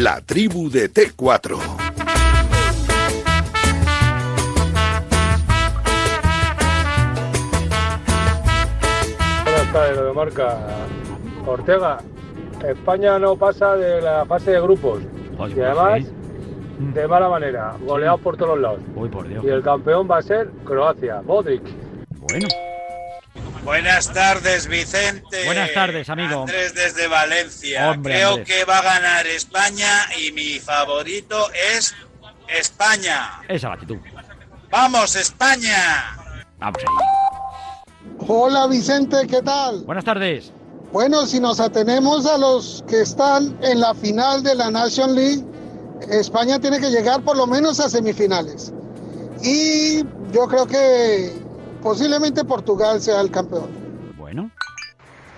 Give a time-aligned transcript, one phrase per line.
[0.00, 1.58] La tribu de T4.
[9.44, 10.58] Buenas tardes, lo de marca.
[11.46, 11.98] Ortega,
[12.66, 15.02] España no pasa de la fase de grupos.
[15.38, 16.92] Ay, y además, sí.
[16.94, 18.80] de mala manera, goleados por todos los lados.
[18.96, 19.44] Uy, por Dios.
[19.44, 21.62] Y el campeón va a ser Croacia, Modric.
[22.20, 22.48] Bueno,
[23.64, 25.44] Buenas tardes, Vicente.
[25.44, 26.40] Buenas tardes, amigo.
[26.42, 27.90] Andrés desde Valencia.
[27.90, 28.48] Hombre, Creo Andrés.
[28.48, 31.94] que va a ganar España y mi favorito es
[32.48, 33.42] España.
[33.48, 33.98] esa la actitud.
[34.70, 36.16] ¡Vamos, España!
[36.58, 38.06] Vamos ahí.
[38.26, 39.82] Hola Vicente, ¿qué tal?
[39.84, 40.52] Buenas tardes.
[40.92, 45.44] Bueno, si nos atenemos a los que están en la final de la Nation League,
[46.10, 48.72] España tiene que llegar por lo menos a semifinales.
[49.42, 49.98] Y
[50.32, 51.32] yo creo que
[51.82, 53.68] posiblemente Portugal sea el campeón.
[54.16, 54.50] Bueno,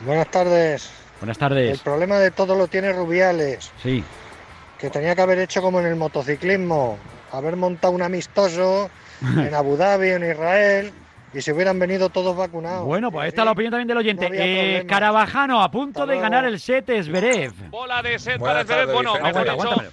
[0.04, 0.90] Buenas tardes.
[1.20, 1.80] buenas El tardes.
[1.80, 4.02] problema de todo lo tiene Rubiales, Sí.
[4.78, 6.98] que tenía que haber hecho como en el motociclismo,
[7.30, 8.90] haber montado un amistoso
[9.22, 10.92] en Abu Dhabi, en Israel,
[11.32, 12.84] y se hubieran venido todos vacunados.
[12.84, 14.28] Bueno, pues esta es la opinión también del oyente.
[14.28, 14.84] no Eh.
[14.86, 16.22] Carabajano, a punto Hasta de luego.
[16.22, 17.70] ganar el set Zverev.
[17.70, 19.92] Bola de set para tardes, Bueno, mejor Aguanta, dicho.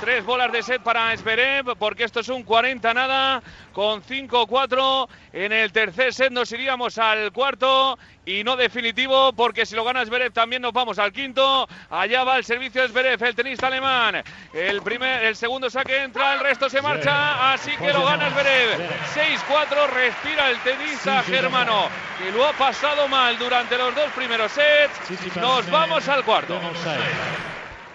[0.00, 5.08] Tres bolas de set para Zverev, porque esto es un 40 nada, con 5-4.
[5.34, 10.04] En el tercer set nos iríamos al cuarto y no definitivo, porque si lo gana
[10.04, 11.68] Zverev también nos vamos al quinto.
[11.90, 14.22] Allá va el servicio de Zverev, el tenista alemán.
[14.54, 18.78] El primer, el segundo saque entra, el resto se marcha, así que lo gana Zverev.
[19.14, 25.36] 6-4, respira el tenista germano, que lo ha pasado mal durante los dos primeros sets.
[25.36, 26.58] Nos vamos al cuarto.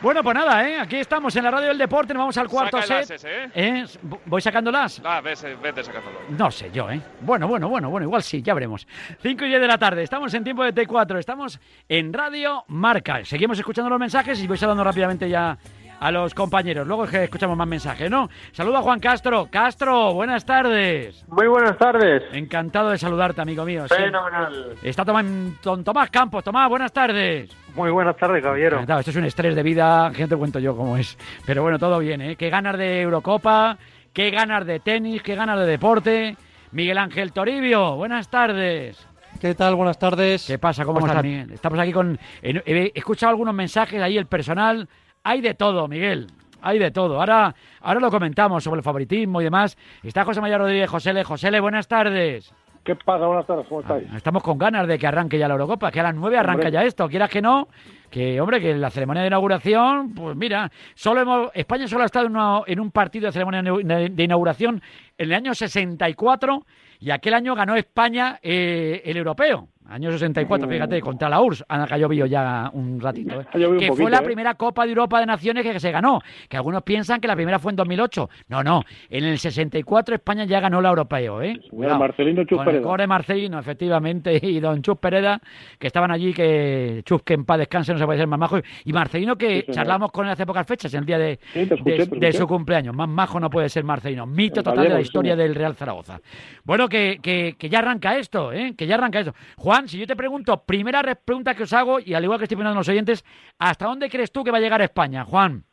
[0.01, 0.79] Bueno, pues nada, ¿eh?
[0.79, 3.21] aquí estamos en la radio del deporte, nos vamos al cuarto Saca set.
[3.25, 3.49] ¿eh?
[3.55, 3.85] ¿Eh?
[4.25, 5.01] ¿Voy sacándolas?
[5.03, 6.19] Ah, ves, eh, vete sacándolo.
[6.29, 7.01] No sé yo, ¿eh?
[7.21, 8.85] Bueno, bueno, bueno, bueno, igual sí, ya veremos.
[9.21, 13.23] 5 y 10 de la tarde, estamos en tiempo de T4, estamos en Radio Marca.
[13.23, 15.57] Seguimos escuchando los mensajes y voy saludando rápidamente ya
[15.99, 16.87] a los compañeros.
[16.87, 18.29] Luego es que escuchamos más mensajes, ¿no?
[18.51, 19.47] Saludo a Juan Castro.
[19.49, 21.25] Castro, buenas tardes.
[21.27, 22.23] Muy buenas tardes.
[22.33, 23.87] Encantado de saludarte, amigo mío.
[23.87, 23.95] Sí.
[23.95, 24.75] Fenomenal.
[24.83, 25.25] Está Tomás,
[25.61, 26.43] Tomás Campos.
[26.43, 27.55] Tomás, buenas tardes.
[27.75, 28.85] Muy buenas tardes, caballero.
[28.85, 31.17] Claro, esto es un estrés de vida, que no te cuento yo cómo es.
[31.45, 32.35] Pero bueno, todo bien, ¿eh?
[32.35, 33.77] Qué ganas de Eurocopa,
[34.13, 36.37] qué ganas de tenis, qué ganas de deporte.
[36.71, 39.07] Miguel Ángel Toribio, buenas tardes.
[39.39, 39.75] ¿Qué tal?
[39.75, 40.45] Buenas tardes.
[40.47, 40.85] ¿Qué pasa?
[40.85, 41.51] ¿Cómo, estás, Miguel?
[41.51, 42.17] Estamos aquí con...
[42.41, 44.87] He escuchado algunos mensajes ahí, el personal.
[45.27, 46.27] Hay de todo, Miguel.
[46.61, 47.19] Hay de todo.
[47.19, 49.75] Ahora, ahora lo comentamos sobre el favoritismo y demás.
[50.03, 51.23] Está José María Rodríguez, Josele.
[51.23, 52.53] Josele, buenas tardes.
[52.83, 53.25] ¿Qué pasa?
[53.25, 54.05] Buenas tardes, ¿cómo estáis?
[54.13, 56.71] Estamos con ganas de que arranque ya la Eurocopa, que a las 9 arranca Hombre.
[56.71, 57.67] ya esto, quieras que no,
[58.11, 62.27] que hombre, que la ceremonia de inauguración, pues mira, solo hemos, España solo ha estado
[62.27, 64.83] en, una- en un partido de ceremonia de de inauguración
[65.17, 66.63] en el año 64
[66.99, 69.67] y aquel año ganó España eh, el europeo.
[69.87, 71.65] Año 64, fíjate, contra la URSS.
[71.69, 73.39] Ana llovido ya un ratito.
[73.41, 73.67] ¿eh?
[73.67, 74.21] Un que fue la ¿eh?
[74.23, 76.21] primera Copa de Europa de Naciones que se ganó.
[76.49, 78.29] Que algunos piensan que la primera fue en 2008.
[78.49, 78.81] No, no.
[79.09, 81.41] En el 64 España ya ganó la europeo.
[81.41, 81.59] ¿eh?
[81.69, 81.99] Cuidado.
[81.99, 82.87] Marcelino Chus Con el Pereda.
[82.87, 85.39] gol de Marcelino, efectivamente, y don Chus Pereda,
[85.77, 88.57] que estaban allí, que Chus que en paz descanse, no se puede ser más majo.
[88.85, 91.65] Y Marcelino, que Sí, charlamos con él hace pocas fechas, en el día de, Sí,
[91.67, 92.31] te escuché, de- te de escuché.
[92.33, 92.95] su cumpleaños.
[92.95, 94.25] Más majo no puede ser Marcelino.
[94.25, 95.39] Mito El total de la historia sí.
[95.41, 96.19] del Real Zaragoza.
[96.63, 98.73] Bueno, que, que, que ya arranca esto, ¿eh?
[98.75, 99.33] Que ya arranca esto.
[99.57, 102.45] Juan, si yo te pregunto, primera re- pregunta que os hago, y al igual que
[102.45, 103.25] estoy preguntando a los oyentes,
[103.59, 105.63] ¿hasta dónde crees tú que va a llegar España, Juan?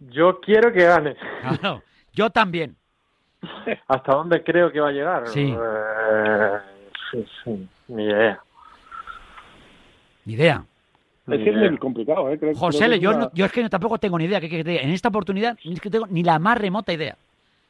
[0.00, 1.16] Yo quiero que gane.
[1.42, 1.82] Claro,
[2.12, 2.76] yo también.
[3.88, 5.26] ¿Hasta dónde creo que va a llegar?
[5.28, 5.54] Sí.
[5.56, 6.58] Eh,
[7.10, 8.40] sí, sí, ni idea.
[10.24, 10.64] Ni idea.
[11.28, 12.38] Es que es muy complicado, ¿eh?
[12.38, 14.40] Creo- José, creo que yo, una- no- yo es que tampoco tengo ni idea.
[14.40, 14.82] ¿qué quieres que diga?
[14.82, 17.16] En esta oportunidad ni es que tengo ni la más remota idea.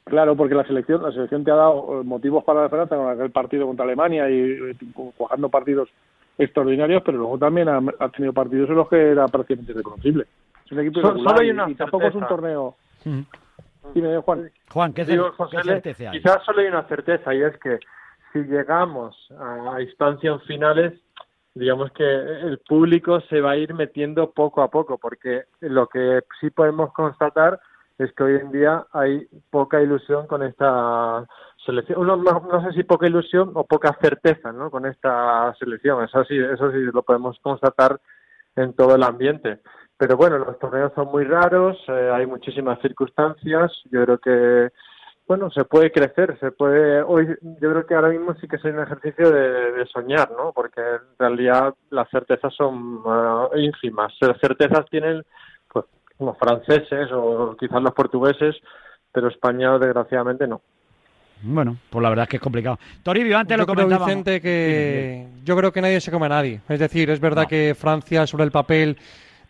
[0.09, 3.09] Claro, porque la selección, la selección te ha dado eh, motivos para la esperanza con
[3.11, 4.77] aquel partido contra Alemania y eh,
[5.17, 5.89] jugando partidos
[6.37, 10.27] extraordinarios, pero luego también ha, ha tenido partidos en los que era prácticamente reconocible.
[10.65, 12.77] Es un equipo So- irregular solo hay una y tampoco es un torneo.
[13.05, 13.21] Mm.
[13.95, 14.51] Dime, Juan.
[14.71, 16.19] Juan, ¿qué, Digo, qué José, certeza hay?
[16.19, 17.79] quizás solo hay una certeza y es que
[18.33, 20.93] si llegamos a, a instancias finales,
[21.55, 26.21] digamos que el público se va a ir metiendo poco a poco, porque lo que
[26.41, 27.59] sí podemos constatar
[27.99, 31.27] es que hoy en día hay poca ilusión con esta
[31.65, 32.07] selección.
[32.07, 34.71] No, no- sé si poca ilusión o poca certeza ¿no?
[34.71, 36.05] con esta selección.
[36.05, 38.01] Eso sí, eso sí lo podemos constatar
[38.57, 39.61] en todo el ambiente.
[39.97, 43.73] Pero bueno, los torneos son muy raros, eh, hay muchísimas circunstancias.
[43.91, 44.71] Yo creo que,
[45.27, 47.03] bueno, se puede crecer, se puede.
[47.03, 47.27] Hoy,
[47.61, 50.53] yo creo que ahora mismo sí que es un ejercicio de, de soñar, ¿no?
[50.53, 54.15] Porque en realidad las certezas son eh, ínfimas.
[54.21, 55.25] Las certezas tienen,
[56.19, 58.57] los franceses o quizás los portugueses,
[59.13, 60.61] pero España, desgraciadamente, no.
[61.41, 62.79] Bueno, pues la verdad es que es complicado.
[63.03, 63.99] Toribio, antes yo lo.
[63.99, 66.61] Vicente, que yo creo que nadie se come a nadie.
[66.69, 67.49] Es decir, es verdad No.
[67.49, 68.97] que Francia sobre el papel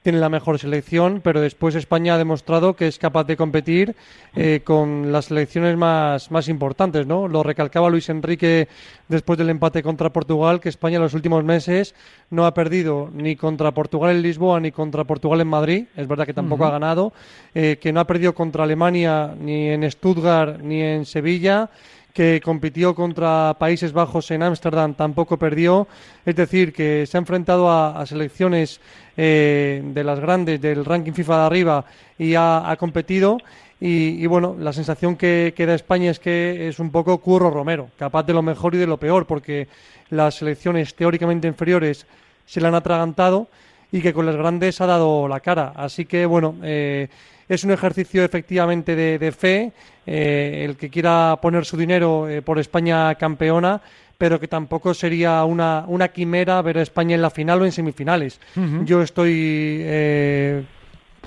[0.03, 3.97] tiene la mejor selección, pero después España ha demostrado que es capaz de competir
[4.37, 7.29] eh, con las selecciones más, más importantes, ¿no?
[7.29, 8.69] Lo recalcaba Luis Enrique
[9.09, 11.95] después del empate contra Portugal, que España en los últimos meses
[12.31, 16.27] no ha perdido ni contra Portugal en Lisboa ni contra Portugal en Madrid, es verdad
[16.27, 17.13] que tampoco ha ganado,
[17.55, 21.71] eh, que no ha perdido contra Alemania ni en Stuttgart ni en Sevilla,
[22.13, 25.87] que compitió contra Países Bajos en Ámsterdam, tampoco perdió.
[26.25, 28.81] Es decir, que se ha enfrentado a, selecciones
[29.17, 31.85] eh, de las grandes del ranking FIFA de arriba
[32.19, 33.39] y ha, competido.
[33.81, 38.25] Y, bueno, la sensación que, da España es que es un poco Curro Romero, capaz
[38.25, 39.69] de lo mejor y de lo peor, porque
[40.11, 42.07] las selecciones teóricamente inferiores
[42.45, 43.47] se le han atragantado
[43.93, 45.73] y que con las grandes ha dado la cara.
[45.77, 47.09] Así que bueno, eh,
[47.49, 49.73] es un ejercicio efectivamente de, fe,
[50.07, 53.81] eh, el que quiera poner su dinero eh, por España campeona,
[54.19, 57.73] pero que tampoco sería una, una quimera ver a España en la final o en
[57.73, 58.41] semifinales.
[58.85, 60.65] Yo estoy eh,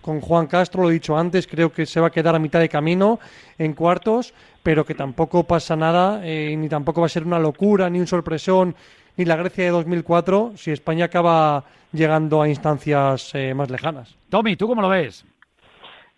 [0.01, 2.59] con Juan Castro, lo he dicho antes, creo que se va a quedar a mitad
[2.59, 3.19] de camino
[3.57, 7.99] en cuartos, pero que tampoco pasa nada, ni tampoco va a ser una locura, ni
[7.99, 8.75] un sorpresón,
[9.15, 11.63] ni la Grecia de 2004, si España acaba
[11.93, 14.17] llegando a instancias más lejanas.
[14.29, 15.23] Tommy, ¿tú cómo lo ves?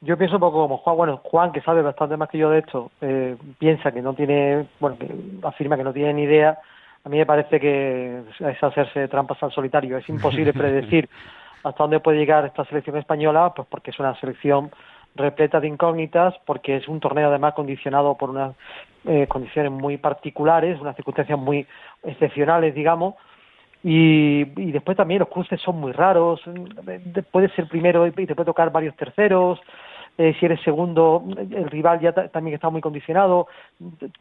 [0.03, 2.59] Yo pienso un poco como Juan, bueno, Juan, que sabe bastante más que yo de
[2.59, 5.09] esto, eh, piensa que no tiene, bueno, que
[5.43, 6.59] afirma que no tiene ni idea.
[7.05, 9.97] A mí me parece que es hacerse trampas al solitario.
[9.97, 11.07] Es imposible predecir
[11.63, 14.71] hasta dónde puede llegar esta selección española, pues porque es una selección
[15.15, 18.55] repleta de incógnitas, porque es un torneo además condicionado por unas
[19.05, 21.65] eh, condiciones muy particulares, unas circunstancias muy
[22.03, 23.15] excepcionales, digamos,
[23.83, 26.41] y, y, después también los cruces son muy raros,
[27.31, 29.59] puede ser primero y te puede tocar varios terceros,
[30.17, 33.47] eh, si eres segundo, el rival ya también está muy condicionado.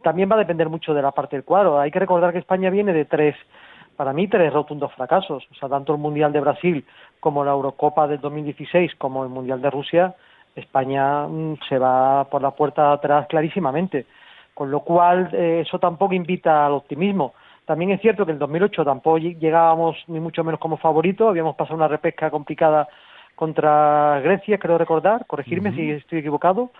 [0.02, 1.78] También va a depender mucho de la parte del cuadro.
[1.78, 3.36] Hay que recordar que España viene de tres,
[3.96, 5.46] para mí, tres rotundos fracasos.
[5.50, 6.84] O sea, tanto el Mundial de Brasil
[7.20, 10.14] como la Eurocopa del 2016 como el Mundial de Rusia,
[10.56, 14.06] España mm, se va por la puerta atrás clarísimamente.
[14.54, 17.34] Con lo cual, eh, eso tampoco invita al optimismo.
[17.66, 21.54] También es cierto que en el 2008 tampoco llegábamos ni mucho menos como favoritos, habíamos
[21.54, 22.88] pasado una repesca complicada
[23.34, 26.70] contra Grecia, creo recordar, corregirme si estoy equivocado.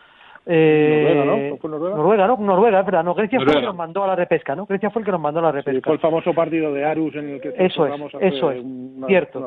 [0.45, 1.57] Eh, Noruega, ¿no?
[1.57, 1.97] ¿Fue Noruega?
[1.97, 2.37] Noruega, ¿no?
[2.39, 3.05] Noruega, es verdad.
[3.05, 4.67] No, Grecia fue el que nos mandó a la repesca, ¿no?
[4.67, 5.83] Grecia fue el que nos mandó a la repesca.
[5.85, 8.65] fue el famoso partido de Arus en el que eso es, eso es,
[9.07, 9.45] cierto.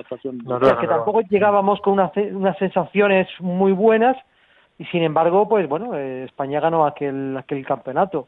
[0.79, 4.15] que tampoco llegábamos con unas sensaciones muy buenas
[4.77, 8.27] y sin embargo, pues bueno, eh, España ganó aquel aquel campeonato.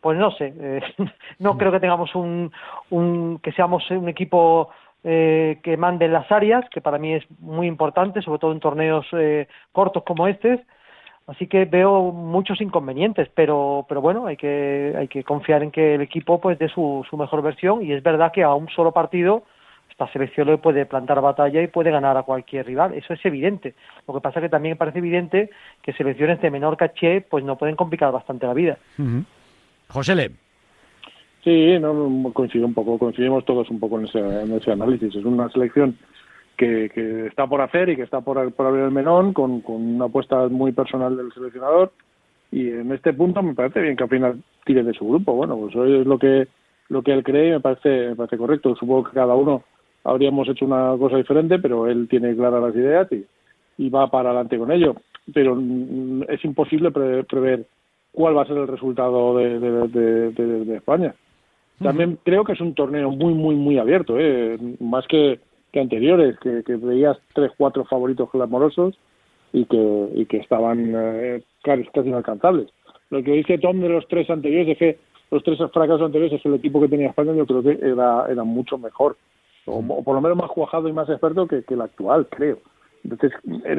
[0.00, 0.82] Pues no sé, eh,
[1.38, 2.52] no creo que tengamos un,
[2.90, 4.68] un que seamos un equipo
[5.04, 9.06] eh, que manden las áreas, que para mí es muy importante, sobre todo en torneos
[9.12, 10.64] eh, cortos como este.
[11.26, 15.94] Así que veo muchos inconvenientes, pero, pero bueno, hay que, hay que confiar en que
[15.94, 18.92] el equipo pues dé su, su mejor versión y es verdad que a un solo
[18.92, 19.44] partido
[19.90, 23.74] esta selección le puede plantar batalla y puede ganar a cualquier rival, eso es evidente.
[24.08, 25.50] Lo que pasa es que también parece evidente
[25.82, 28.76] que selecciones de menor caché pues no pueden complicar bastante la vida.
[29.88, 30.43] José Le.
[31.44, 35.14] Sí, no, coincido un poco, coincidimos todos un poco en ese, en ese análisis.
[35.14, 35.98] Es una selección
[36.56, 40.48] que, que está por hacer y que está por, abrir el menón con, una apuesta
[40.48, 41.92] muy personal del seleccionador
[42.50, 45.34] y en este punto me parece bien que al final tire de su grupo.
[45.34, 46.48] Bueno, pues hoy es lo que
[46.88, 48.74] lo que él cree y me parece, me parece correcto.
[48.76, 49.64] Supongo que cada uno
[50.02, 54.56] habríamos hecho una cosa diferente, pero él tiene claras las ideas y, va para adelante
[54.56, 54.94] con ello.
[55.34, 57.66] Pero mm, es imposible prever
[58.12, 61.14] cuál va a ser el resultado de España.
[61.82, 64.58] También creo que es un torneo muy, muy, muy abierto, ¿eh?
[64.80, 65.40] más que,
[65.72, 68.96] que anteriores, que, que veías tres, cuatro favoritos clamorosos
[69.52, 72.68] y que, y que estaban eh, casi, casi inalcanzables.
[73.10, 74.98] Lo que dice Tom de los tres anteriores es que
[75.30, 78.44] los tres fracasos anteriores es el equipo que tenía España, yo creo que era, era
[78.44, 79.16] mucho mejor,
[79.66, 82.58] o, por lo menos más cuajado y más experto que, que el actual, creo.
[83.02, 83.32] Entonces,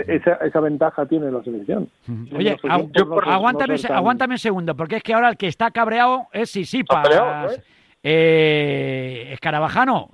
[0.08, 1.90] esa, esa ventaja tiene la selección.
[2.36, 2.56] Oye,
[3.26, 7.08] aguántame, aguántame un segundo, porque es que ahora el que está cabreado es Sisipas.
[8.08, 10.12] Eh, Escarabajano,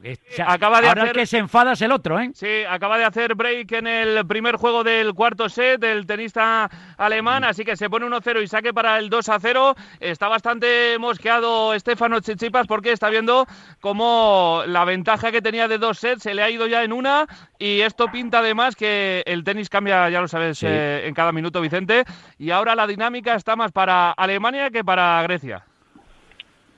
[0.48, 1.14] acaba de ahora hacer...
[1.14, 2.32] que se enfada es el otro, ¿eh?
[2.34, 7.44] Sí, acaba de hacer break en el primer juego del cuarto set del tenista alemán,
[7.44, 9.76] así que se pone 1-0 y saque para el 2-0.
[10.00, 13.46] Está bastante mosqueado Estefano Chichipas porque está viendo
[13.82, 17.28] cómo la ventaja que tenía de dos sets se le ha ido ya en una
[17.60, 21.60] y esto pinta además que el tenis cambia, ya lo sabes, eh, en cada minuto,
[21.60, 22.06] Vicente,
[22.38, 25.66] y ahora la dinámica está más para Alemania que para Grecia.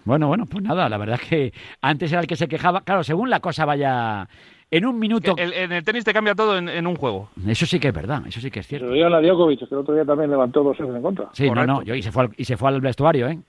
[0.06, 2.82] Bueno, bueno, pues nada, la verdad es que antes era el que se quejaba.
[2.82, 4.28] Claro, según la cosa vaya
[4.70, 5.36] en un minuto.
[5.38, 7.30] en el tenis te cambia todo en, un juego.
[7.48, 8.88] Eso sí que es verdad, eso sí que es cierto.
[8.90, 11.30] Pero a Djokovic, que el otro día también levantó dos en contra.
[11.34, 13.40] Sí, no, no, y, se fue al, y se fue al vestuario, ¿eh?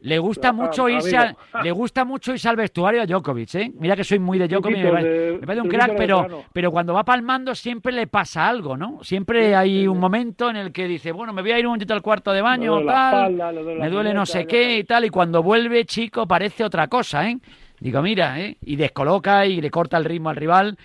[0.00, 1.16] Le gusta Ah, mucho irse
[1.64, 3.72] le gusta mucho irse al vestuario a Djokovic, ¿eh?
[3.80, 6.20] Mira que soy muy de Djokovic, me, parece- de- me parece un crack, pero,
[6.52, 9.00] pero cuando va palmando siempre le pasa algo, ¿no?
[9.02, 11.94] Siempre hay un momento en el que dice, bueno, me voy a ir un momentito
[11.94, 15.42] al cuarto de baño, tal, espalda, me duele no sé qué y tal, y cuando
[15.42, 17.38] vuelve, chico, parece otra cosa, ¿eh?
[17.80, 18.56] Digo, mira, ¿eh?
[18.62, 20.76] Y descoloca y le corta el ritmo al rival,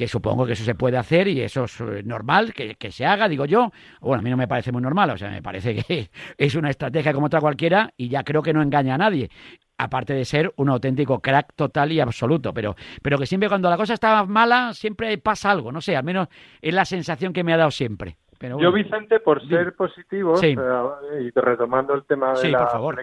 [0.00, 3.04] que supongo que eso se puede hacer y eso es eh, normal que, que se
[3.04, 3.70] haga, digo yo.
[4.00, 6.70] Bueno, a mí no me parece muy normal, o sea, me parece que es una
[6.70, 9.28] estrategia como otra cualquiera y ya creo que no engaña a nadie.
[9.76, 13.76] Aparte de ser un auténtico crack total y absoluto, pero, pero que siempre cuando la
[13.76, 16.28] cosa está mala, siempre pasa algo, no sé, al menos
[16.62, 18.16] es la sensación que me ha dado siempre.
[18.38, 18.72] Pero Yo.
[18.72, 20.56] Vicente, por ser positivo, Sí.
[20.58, 22.96] eh, y retomando el tema de Sí, la por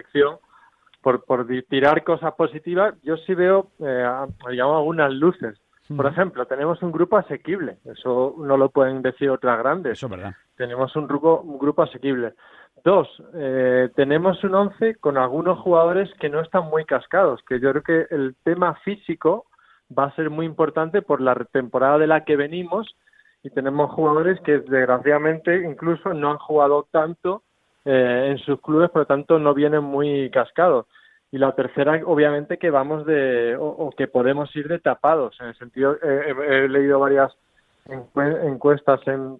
[1.00, 4.04] por, por tirar cosas positivas, yo sí veo, eh,
[4.50, 5.60] digamos, algunas luces.
[5.96, 7.78] Por ejemplo, tenemos un grupo asequible.
[7.84, 9.92] Eso no lo pueden decir otras grandes.
[9.92, 10.34] Eso es verdad.
[10.56, 12.34] Tenemos un grupo, un grupo asequible.
[12.84, 17.70] Dos, eh, tenemos un once con algunos jugadores que no están muy cascados, que yo
[17.72, 19.46] creo que el tema físico
[19.96, 22.96] va a ser muy importante por la temporada de la que venimos
[23.42, 27.42] y tenemos jugadores que desgraciadamente incluso no han jugado tanto
[27.84, 30.86] eh, en sus clubes, por lo tanto no vienen muy cascados.
[31.30, 35.48] Y la tercera, obviamente, que vamos de, o, o que podemos ir de tapados, en
[35.48, 37.36] el sentido, eh, he, leído varias
[37.86, 39.36] encue- encuestas en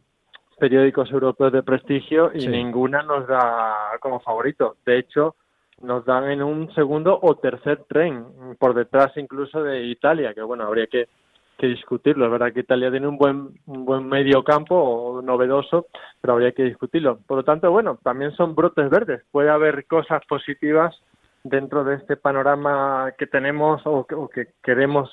[0.58, 2.48] periódicos europeos de prestigio y Sí.
[2.48, 4.76] ninguna nos da como favorito.
[4.84, 5.34] De hecho,
[5.80, 8.24] nos dan en un segundo o tercer tren,
[8.58, 11.08] por detrás incluso de Italia, que bueno, habría que,
[11.56, 12.26] que discutirlo.
[12.26, 15.86] Es verdad que Italia tiene un buen, un buen medio campo o novedoso,
[16.20, 17.20] pero habría que discutirlo.
[17.26, 19.22] Por lo tanto, bueno, también son brotes verdes.
[19.30, 21.00] Puede haber cosas positivas
[21.44, 25.10] dentro de este panorama que tenemos o que, o que queremos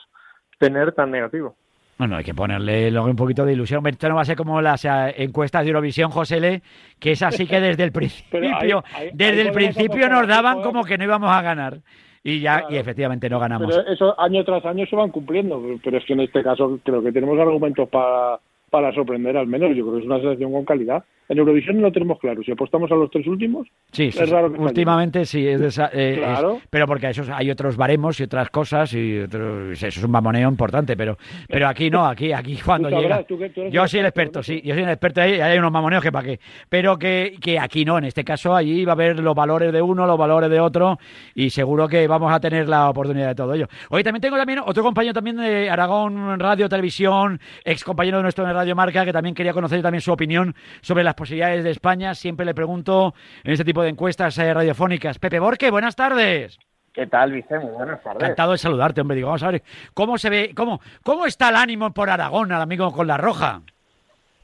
[0.59, 1.55] tener tan negativo.
[1.97, 3.85] Bueno, hay que ponerle luego un poquito de ilusión.
[3.87, 6.61] Esto no va a ser como las eh, encuestas de Eurovisión, José Le,
[6.99, 8.71] que es así que desde el principio, ahí-
[9.05, 11.77] ahí desde el podemos principio nos daban como que no íbamos a ganar.
[12.21, 13.67] Y ya, y efectivamente no ganamos.
[13.67, 15.61] Pero eso año tras año se van cumpliendo.
[15.83, 18.39] Pero es que en este caso creo que tenemos argumentos para,
[18.69, 19.69] para sorprender al menos.
[19.75, 21.03] Yo creo que es una selección con calidad.
[21.27, 22.43] En Eurovisión no lo tenemos claro.
[22.43, 25.89] Si apostamos a los tres últimos, Sí, es raro que últimamente sí, es de esa-
[25.91, 26.59] eh, es- Claro.
[26.69, 30.47] pero porque esos hay otros baremos y otras cosas y otros- eso es un mamoneo
[30.47, 31.17] importante, pero
[31.49, 33.23] pero aquí no, aquí aquí cuando Tú llega.
[33.23, 36.03] tú tú Yo soy el experto, sí, yo soy el experto ahí, hay unos mamoneos
[36.03, 39.19] que para qué, pero que, que aquí no, en este caso allí va a haber
[39.19, 40.99] los valores de uno, los valores de otro
[41.33, 43.67] y seguro que vamos a tener la oportunidad de todo ello.
[43.89, 48.45] Hoy también tengo también otro compañero también de Aragón Radio Televisión, ex compañero de nuestro
[48.55, 52.15] Radio Marca que también quería conocer también su opinión sobre las posibilidades de España.
[52.15, 55.19] Siempre le pregunto en este tipo de encuestas eh, radiofónicas.
[55.19, 56.57] Pepe Borque, buenas tardes.
[56.93, 57.65] ¿Qué tal, Vicente?
[57.67, 58.23] Buenas tardes.
[58.23, 59.15] Encantado de saludarte, hombre.
[59.17, 62.61] Digo, vamos a ver cómo se ve, cómo, cómo está el ánimo por Aragón, al
[62.61, 63.61] amigo con la roja.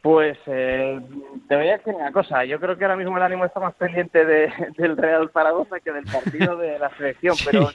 [0.02, 1.00] Pues eh,
[1.48, 2.44] te voy a decir una cosa.
[2.44, 5.92] Yo creo que ahora mismo el ánimo está más pendiente de- del Real Zaragoza que
[5.94, 7.36] del partido de la selección.
[7.38, 7.46] Sí.
[7.52, 7.70] Pero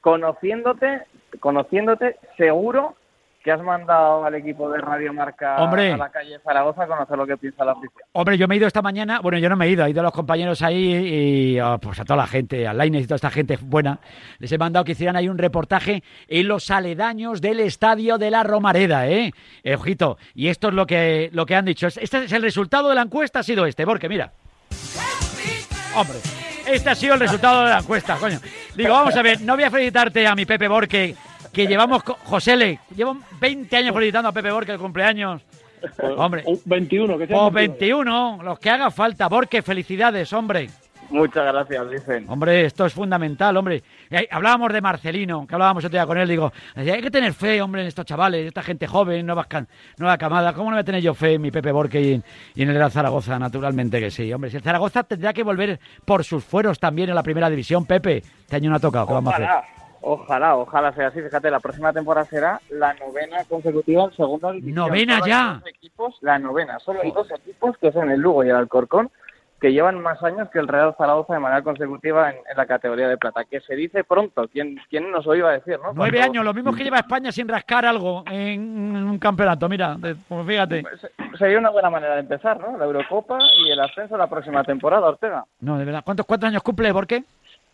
[0.00, 1.02] conociéndote,
[1.40, 2.96] conociéndote, seguro
[3.42, 5.92] que has mandado al equipo de Radio Marca Hombre.
[5.92, 8.02] a la calle Zaragoza a conocer lo que piensa la afición.
[8.12, 10.00] Hombre, yo me he ido esta mañana, bueno, yo no me he ido, he ido
[10.00, 13.16] a los compañeros ahí y oh, pues a toda la gente, a Lainez y toda
[13.16, 14.00] esta gente buena,
[14.38, 18.42] les he mandado que hicieran ahí un reportaje en los aledaños del estadio de la
[18.42, 19.32] Romareda, ¿eh?
[19.62, 21.86] Eh, ojito, y esto es lo que, lo que han dicho.
[21.86, 24.32] Este es el resultado de la encuesta, ha sido este, porque mira.
[25.94, 26.18] Hombre,
[26.66, 28.38] este ha sido el resultado de la encuesta, coño.
[28.74, 31.16] Digo, vamos a ver, no voy a felicitarte a mi Pepe Borque,
[31.52, 35.42] que llevamos, José Le, llevo 20 años felicitando a Pepe Borque el cumpleaños.
[36.16, 36.44] Hombre.
[36.64, 39.28] 21, que sea O 21, los que haga falta.
[39.28, 40.68] Borque, felicidades, hombre.
[41.10, 42.30] Muchas gracias, Vicente.
[42.30, 43.82] Hombre, esto es fundamental, hombre.
[44.10, 47.62] Eh, hablábamos de Marcelino, que hablábamos otro día con él, digo, hay que tener fe,
[47.62, 50.52] hombre, en estos chavales, esta gente joven, nuevas can- nueva camada.
[50.52, 52.24] ¿Cómo no voy a tener yo fe en mi Pepe Borque y en,
[52.54, 53.38] y en el Real Zaragoza?
[53.38, 54.50] Naturalmente que sí, hombre.
[54.50, 58.18] Si el Zaragoza tendrá que volver por sus fueros también en la primera división, Pepe.
[58.18, 59.48] Este año no ha tocado, ¿qué vamos a hacer?
[60.00, 61.20] Ojalá, ojalá, sea así.
[61.20, 64.74] Fíjate, la próxima temporada será la novena consecutiva en segunda división.
[64.74, 65.62] ¿Novena Solo ya?
[65.66, 66.78] equipos, la novena.
[66.78, 69.10] Solo hay dos equipos, que son el Lugo y el Alcorcón,
[69.60, 73.08] que llevan más años que el Real Zaragoza de manera consecutiva en, en la categoría
[73.08, 73.44] de plata.
[73.44, 74.46] Que se dice pronto.
[74.46, 75.92] ¿Quién, quién nos lo iba a decir, no?
[75.92, 80.46] Nueve años, lo mismo que lleva España sin rascar algo en un campeonato, mira, pues
[80.46, 80.84] fíjate.
[81.36, 82.78] Sería una buena manera de empezar, ¿no?
[82.78, 85.44] La Eurocopa y el ascenso la próxima temporada, Ortega.
[85.60, 86.02] No, de verdad.
[86.04, 87.24] ¿Cuántos, cuántos años cumple Borque?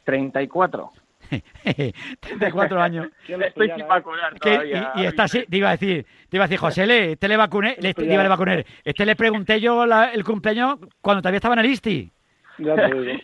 [0.05, 0.91] 34.
[2.21, 3.09] 34 años.
[3.29, 4.93] Estoy sin vacunar Que- todavía.
[4.97, 7.29] y, y está así, te iba a decir, te iba a decir, José, le, este
[7.29, 8.65] le vacuné, le, este, iba a vacunar.
[8.85, 12.11] Este le pregunté yo la- el cumpleaños cuando todavía estaba en el ISTI.
[12.57, 13.19] Ya te digo.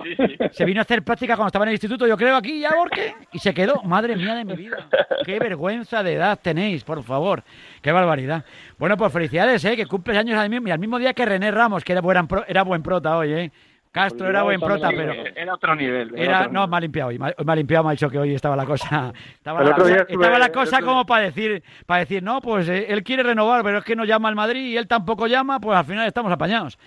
[0.50, 3.14] Se vino a hacer práctica cuando estaba en el instituto, yo creo, aquí ya, Borque,
[3.32, 3.80] y se quedó.
[3.84, 4.88] Madre mía de mi vida.
[5.24, 7.44] Qué vergüenza de edad tenéis, por favor.
[7.80, 8.44] Qué barbaridad.
[8.76, 9.76] Bueno, pues felicidades, ¿eh?
[9.76, 12.26] Que cumples años al mismo, y al mismo día que René Ramos, que era, buen
[12.26, 13.52] pro- era buen prota hoy, ¿eh?
[13.92, 16.12] Castro era buen prota, pero Era otro nivel.
[16.16, 18.34] era otro no me ha limpiado hoy, me ha limpiado, me ha dicho que hoy
[18.34, 21.62] estaba la cosa, estaba la, cosa- estuve- estaba la el cosa otro como para decir,
[21.86, 24.64] para decir, no, pues eh, él quiere renovar, pero es que no llama al Madrid
[24.66, 26.78] y él tampoco llama, pues al final estamos apañados.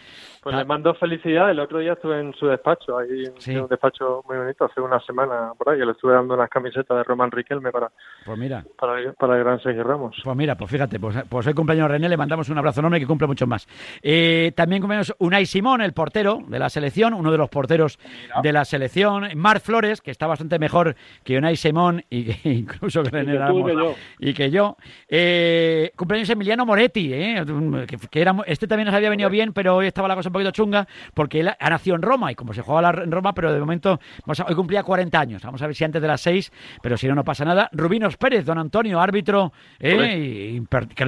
[0.41, 1.50] Pues le mando felicidad.
[1.51, 3.07] El otro día estuve en su despacho, ahí
[3.38, 3.51] Sí.
[3.53, 6.50] en un despacho muy bonito, hace una semana por ahí, que le estuve dando unas
[6.50, 7.89] camisetas de Román Riquelme para,
[8.25, 8.62] Pues mira.
[8.77, 10.17] para, el- para el gran Sergio Ramos.
[10.22, 13.07] Pues mira, pues fíjate, pues, pues hoy cumpleaños René, le mandamos un abrazo enorme que
[13.07, 13.65] cumple muchos más.
[14.01, 17.97] Eh, también cumpleaños Unai Simón, el portero de la selección, uno de los porteros
[18.41, 19.27] de la selección.
[19.35, 23.71] Marc Flores, que está bastante mejor que Unai Simón y que incluso que y Ramos
[23.71, 23.95] yo.
[24.19, 24.77] y que yo.
[25.07, 27.43] Eh, cumpleaños Emiliano Moretti, eh,
[27.88, 30.33] que, que era, este también nos había venido bien, pero hoy estaba la cosa un
[30.33, 33.33] poquito chunga porque él ha nacido en Roma y como se juega la- en Roma,
[33.33, 35.41] pero de momento vamos a- hoy cumplía 40 años.
[35.43, 37.69] Vamos a ver si antes de las 6, pero si no, no pasa nada.
[37.71, 40.65] Rubinos Pérez, don Antonio, árbitro, eh, y-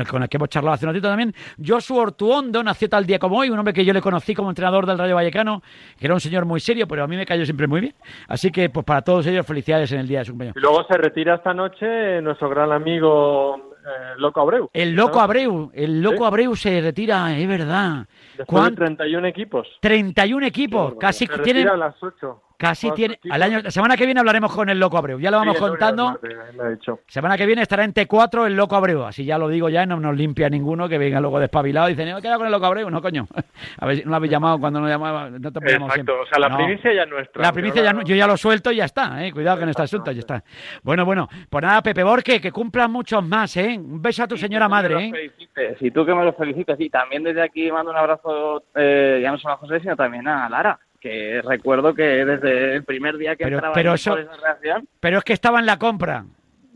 [0.08, 1.34] con el que hemos charlado hace un ratito también.
[1.65, 4.86] Joshua Ortuondo nació tal día como hoy, un hombre que yo le conocí como entrenador
[4.86, 5.62] del Rayo Vallecano,
[6.00, 7.96] que era un señor muy serio, pero a mí me cayó siempre muy bien.
[8.27, 10.55] Así que, pues para todos ellos, felicidades en el día de su cumpleaños.
[10.58, 14.70] Y luego se retira esta noche nuestro gran amigo eh, Loco Abreu.
[14.74, 15.22] El loco ¿no?
[15.22, 16.24] Abreu, el loco Sí.
[16.25, 18.08] Abreu se retira, es verdad.
[18.38, 19.67] Después ¿Cuán- de 31 equipos.
[19.82, 22.41] 31 equipos, casi Se tiene, retira a las 8.
[22.58, 23.20] Casi tiene.
[23.30, 25.20] Al año, la semana que viene hablaremos con el loco Abreu.
[25.20, 26.06] Ya lo vamos Sí, contando.
[26.12, 26.80] martes.
[27.08, 29.04] Semana que viene estará en T4 el loco Abreu.
[29.06, 32.10] Así ya lo digo ya no nos limpia ninguno que venga luego despabilado y dice,
[32.10, 32.90] no, he quedado con el loco Abreu.
[32.90, 33.28] No, coño.
[33.80, 35.30] A ver si no lo habéis llamado cuando no llamaba.
[35.30, 36.14] No te Exacto, siempre.
[36.14, 36.58] o sea, la No.
[36.58, 37.42] primicia ya es nuestra.
[37.42, 39.32] La primicia ya no- yo ya lo suelto y ya está, ¿eh?
[39.32, 40.44] Cuidado con este asunto, ya está.
[40.84, 43.78] Bueno, bueno, pues nada, Pepe Borque, que cumplan muchos más, ¿eh?
[43.78, 45.32] Un beso a tu señora madre, ¿eh?
[45.80, 46.76] Y tú que me lo felicites.
[46.80, 50.28] Y también desde aquí mando un abrazo, eh, ya no solo a José, sino también
[50.28, 54.12] a Lara, que recuerdo que desde el primer día que Pero- entraba pero en eso-
[54.12, 56.26] por esa reacción, Pero es que estaba en la compra.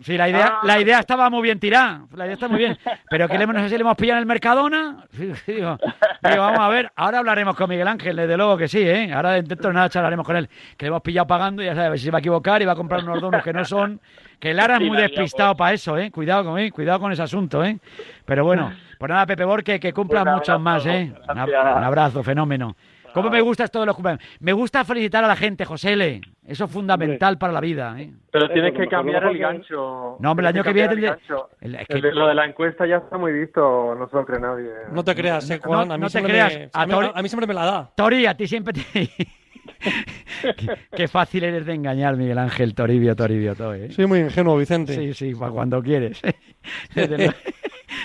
[0.01, 0.59] Sí, la idea, Ah.
[0.63, 2.03] la idea estaba muy bien tirada.
[2.15, 2.77] La idea está muy bien.
[3.09, 5.03] Pero que le, no sé si le hemos pillado en el Mercadona.
[5.11, 6.89] Digo, digo, vamos a ver.
[6.95, 9.11] Ahora hablaremos con Miguel Ángel, desde luego que sí, ¿eh?
[9.11, 10.47] Ahora dentro de nada charlaremos con él.
[10.77, 12.73] Que le hemos pillado pagando y ya sabes, si se va a equivocar y va
[12.73, 13.99] a comprar unos donos que no son.
[14.39, 16.11] Que Lara es muy despistado para eso, ¿eh?
[16.11, 16.71] Cuidado con, ¿eh?
[16.71, 17.77] cuidado con ese asunto, ¿eh?
[18.25, 21.11] Pero bueno, pues nada, Pepe Borque, que cumplan Un muchos más, ¿eh?
[21.27, 21.39] Un
[21.83, 22.73] abrazo, fenómeno.
[23.13, 24.23] ¿Cómo me gusta esto de los cumpleaños?
[24.39, 26.21] Me gusta felicitar a la gente, José L.
[26.45, 28.11] Eso es fundamental para la vida, ¿eh?
[28.31, 30.17] Pero tienes que cambiar el gancho.
[30.19, 31.49] No, hombre, el año que viene tendré- gancho.
[31.61, 34.39] el- es que- lo de la encuesta ya está muy visto, no se lo cree
[34.39, 34.71] nadie.
[34.91, 35.87] No te creas, eh, Juan.
[35.87, 37.53] no a mí te siempre creas, me- a a, mí, Tori- a mí siempre me
[37.53, 37.91] la da.
[37.95, 38.81] Tori, a ti siempre te...
[39.79, 43.91] qué, qué fácil eres de engañar, Miguel Ángel Toribio, Toribio, todo, ¿eh?
[43.91, 44.95] Soy muy ingenuo, Vicente.
[44.95, 46.21] Sí, sí, pa' cuando quieres.
[46.93, 47.33] Desde, luego,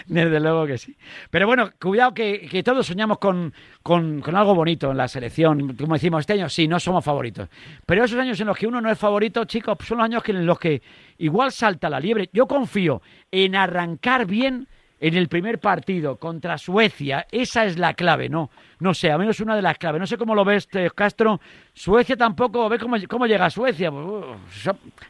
[0.06, 0.96] desde luego que sí.
[1.30, 5.76] Pero bueno, cuidado que, que todos soñamos con, con, con algo bonito en la selección.
[5.76, 7.48] Como decimos, este año sí, no somos favoritos.
[7.84, 10.32] Pero esos años en los que uno no es favorito, chicos, son los años que-
[10.32, 10.82] en los que
[11.18, 12.30] igual salta la liebre.
[12.32, 14.68] Yo confío en arrancar bien
[15.00, 17.26] en el primer partido contra Suecia.
[17.30, 18.50] Esa es la clave, ¿no?
[18.80, 20.00] No sé, a menos una de las claves.
[20.00, 21.40] No sé cómo lo ves, eh, Castro.
[21.72, 23.90] Suecia tampoco, ¿ves cómo, cómo llega a Suecia?
[23.90, 24.24] Pues,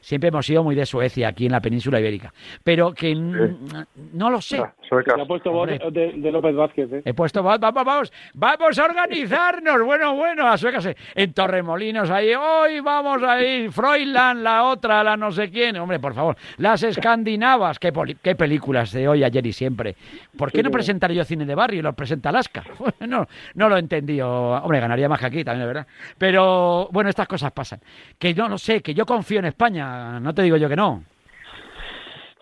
[0.00, 2.33] siempre hemos sido muy de Suecia aquí en la península ibérica.
[2.62, 4.62] Pero que no lo sé.
[4.88, 5.14] Suecas.
[5.16, 5.90] Se ha puesto voz Hombre.
[5.90, 7.03] de, de López Vázquez, ¿eh?
[7.05, 9.83] He puesto, va- va- va- vamos, vamos a organizarnos.
[9.85, 15.03] Bueno, bueno, a suecas eh, en Torremolinos ahí, hoy vamos a ir, Froilán, la otra,
[15.05, 15.77] la no sé quién.
[15.77, 19.96] Hombre, por favor, las escandinavas, qué, poli- qué películas de hoy, ayer y siempre.
[20.37, 22.64] ¿Por qué no presentar yo cine de barrio y lo presenta Alaska?
[23.07, 24.28] No, no lo he entendido.
[24.28, 25.86] Hombre, ganaría más que aquí también, de verdad.
[26.18, 27.80] Pero bueno, estas cosas pasan.
[28.18, 31.02] Que yo no sé, que yo confío en España, no te digo yo que no.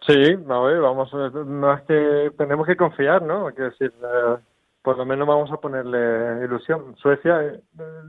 [0.07, 3.47] Sí, a ver, vamos, no es que tenemos que confiar, ¿no?
[3.55, 4.37] Quiero decir, eh,
[4.83, 6.97] por lo menos vamos a ponerle ilusión.
[6.97, 7.61] Suecia, eh,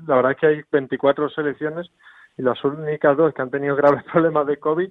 [0.08, 1.92] la verdad es que hay 24 selecciones
[2.36, 4.90] y las únicas dos que han tenido graves problemas de COVID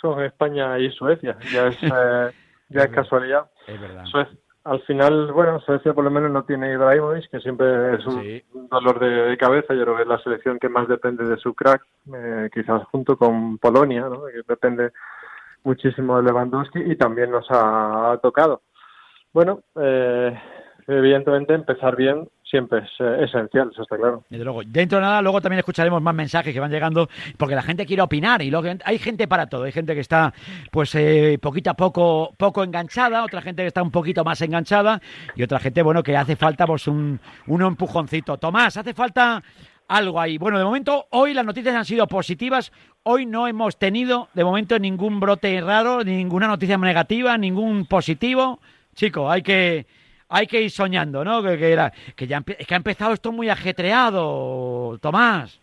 [0.00, 1.36] son España y Suecia.
[1.52, 2.30] Ya es, eh,
[2.68, 3.48] ya es casualidad.
[3.68, 4.04] Es verdad.
[4.06, 8.20] Suecia- al final, bueno, Suecia por lo menos no tiene Ibrahimovic, que siempre es un
[8.22, 8.44] Sí.
[8.70, 9.74] dolor de, de cabeza.
[9.74, 11.82] Yo creo que es la selección que más depende de su crack,
[12.14, 14.26] eh, quizás junto con Polonia, ¿no?
[14.26, 14.92] que depende
[15.64, 18.62] muchísimo de Lewandowski y también nos ha, tocado.
[19.32, 20.38] Bueno, eh,
[20.86, 24.24] evidentemente empezar bien siempre es eh, esencial, eso está claro.
[24.28, 24.62] Luego.
[24.66, 28.02] Dentro de nada, luego también escucharemos más mensajes que van llegando, porque la gente quiere
[28.02, 29.64] opinar y luego hay gente para todo.
[29.64, 30.34] Hay gente que está,
[30.70, 35.00] pues, eh, poquito a poco, poco enganchada, otra gente que está un poquito más enganchada
[35.36, 38.36] y otra gente, bueno, que hace falta, pues, un, un empujoncito.
[38.38, 39.42] Tomás, hace falta
[39.88, 40.38] algo ahí.
[40.38, 42.72] Bueno, de momento, hoy las noticias han sido positivas.
[43.02, 48.60] Hoy no hemos tenido, de momento, ningún brote raro, ninguna noticia negativa, ningún positivo.
[48.94, 49.86] Chico, hay que
[50.30, 51.42] hay que ir soñando, ¿no?
[51.42, 51.58] Que,
[52.16, 55.60] que ya es que ha empezado esto muy ajetreado, Tomás.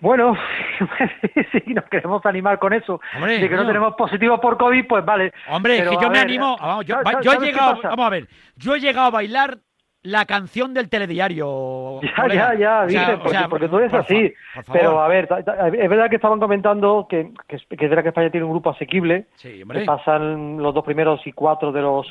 [0.00, 0.36] Bueno,
[1.64, 5.04] si nos queremos animar con eso, Hombre, de que no tenemos positivo por COVID, pues
[5.04, 5.32] vale.
[5.48, 6.56] Hombre, es Pero, que yo me ver, animo.
[6.60, 9.58] vamos, yo, ¿sabes- va- yo he llegado, vamos a ver, yo he llegado a bailar
[10.02, 11.98] la canción del telediario.
[12.02, 12.54] Ya, colega.
[12.54, 14.32] ya, ya, O sea, dice, o porque, sea, porque tú eres por así.
[14.54, 14.72] por.
[14.72, 15.28] Pero a ver,
[15.76, 18.52] es verdad que estaban comentando que, que, es que es verdad que España tiene un
[18.52, 19.80] grupo asequible, Sí, hombre.
[19.80, 22.06] que pasan los dos primeros y cuatro de los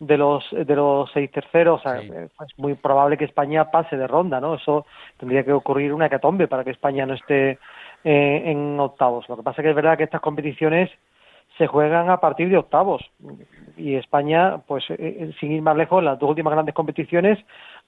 [0.00, 3.96] de los de los seis terceros, o sea, eh, es muy probable que España pase
[3.96, 4.54] de ronda, ¿no?
[4.54, 7.58] Eso tendría que ocurrir una hecatombe para que España no esté
[8.04, 9.28] eh, en octavos.
[9.28, 10.90] Lo que pasa que es verdad que estas competiciones
[11.58, 13.02] se juegan a partir de octavos
[13.76, 17.38] y España, pues eh, sin ir más lejos, las dos últimas grandes competiciones,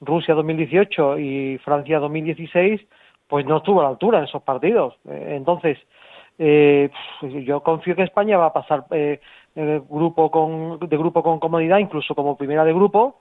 [0.00, 2.80] Rusia 2018 y Francia 2016,
[3.26, 4.94] pues no estuvo a la altura en esos partidos.
[5.06, 5.78] Entonces,
[6.38, 6.88] eh,
[7.44, 9.20] yo confío que España va a pasar eh,
[9.56, 13.18] eh, grupo con, de grupo con comodidad, incluso como primera de grupo,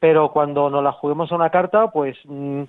[0.00, 2.62] pero cuando nos la juguemos a una carta, pues, mm,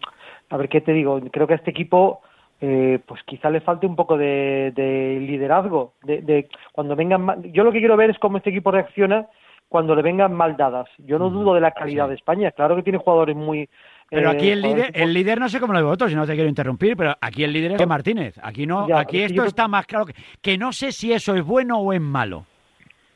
[0.49, 2.21] a ver qué te digo, creo que a este equipo,
[2.61, 7.63] eh, pues quizá le falte un poco de, de liderazgo, de, de cuando vengan, yo
[7.63, 9.27] lo que quiero ver es cómo este equipo reacciona
[9.67, 10.89] cuando le vengan mal dadas.
[10.97, 13.69] Yo no dudo de la calidad de España, claro que tiene jugadores muy...
[14.09, 16.15] Pero eh, aquí el jugadores líder, el líder no sé cómo lo ve vosotros, si
[16.15, 18.39] no te quiero interrumpir, pero aquí el líder es Martínez.
[18.41, 21.35] Aquí no, Ya, aquí esto yo- está más claro que, que no sé si eso
[21.35, 22.45] es bueno o es malo.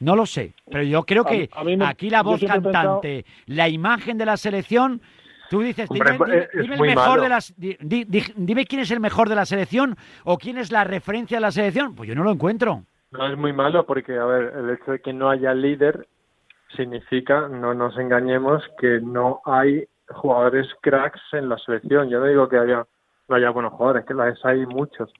[0.03, 3.25] No lo sé, pero yo creo que a mí me- aquí la voz pensado- cantante,
[3.45, 5.01] la imagen de la selección,
[5.49, 6.11] tú dices, Hombre,
[6.53, 7.21] dime, el mejor malo.
[7.23, 10.57] de las, di- di- di- dime quién es el mejor de la selección o quién
[10.57, 11.95] es la referencia de la selección.
[11.95, 12.83] Pues yo no lo encuentro.
[13.11, 16.07] No es muy malo porque, a ver, el hecho de que no haya líder
[16.75, 22.09] significa, no nos engañemos, que no hay jugadores cracks en la selección.
[22.09, 22.85] Yo no digo que haya,
[23.35, 25.11] haya buenos jugadores, que las hay muchos,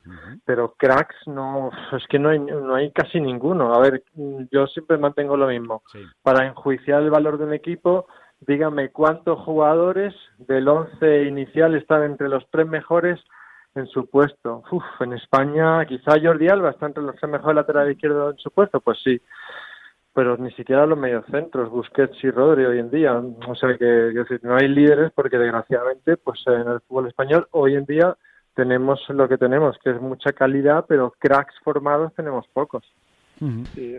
[0.46, 3.74] pero cracks no, es que no hay, no hay casi ninguno.
[3.74, 4.04] A ver,
[4.52, 5.84] yo siempre mantengo lo mismo.
[6.22, 8.08] Para enjuiciar el valor de un equipo,
[8.42, 13.20] dígame cuántos jugadores del once inicial están entre los tres mejores
[13.76, 14.64] en su puesto.
[14.72, 18.52] Uf, en España quizá Jordi Alba está entre los tres mejores laterales izquierdos en su
[18.52, 19.20] puesto, pues sí.
[20.14, 23.14] Pero ni siquiera los mediocentros, Busquets y Rodri hoy en día.
[23.16, 27.76] O sea que, decir, no hay líderes porque desgraciadamente, pues en el fútbol español hoy
[27.76, 28.16] en día
[28.56, 32.84] tenemos lo que tenemos, que es mucha calidad, pero cracks formados tenemos pocos.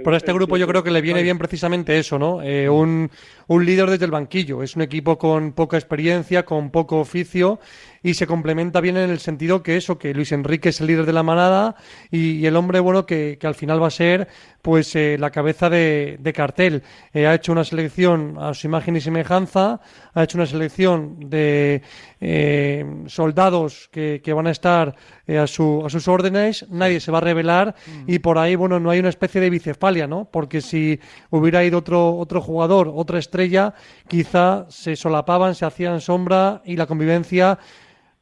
[0.05, 2.41] Por este grupo yo creo que le viene bien precisamente eso, ¿no?
[2.41, 3.11] Eh, un,
[3.49, 4.63] un líder desde el banquillo.
[4.63, 7.59] Es un equipo con poca experiencia, con poco oficio
[8.05, 11.07] y se complementa bien en el sentido que eso, que Luis Enrique es el líder
[11.07, 11.75] de la manada
[12.11, 14.29] y, y el hombre, bueno, que, que al final va a ser
[14.61, 16.83] pues eh, la cabeza de, de cartel.
[17.15, 19.81] Eh, ha hecho una selección a su imagen y semejanza,
[20.13, 21.81] ha hecho una selección de
[22.21, 24.95] eh, soldados que, que van a estar
[25.27, 27.75] eh, a, su, a sus órdenes, nadie se va a revelar
[28.07, 30.27] y por ahí, bueno, no hay una especie de bicefalia, ¿no?
[30.31, 33.73] Porque si hubiera ido otro, otro jugador, otra estrella,
[34.09, 37.59] quizá se solapaban, se hacían sombra y la convivencia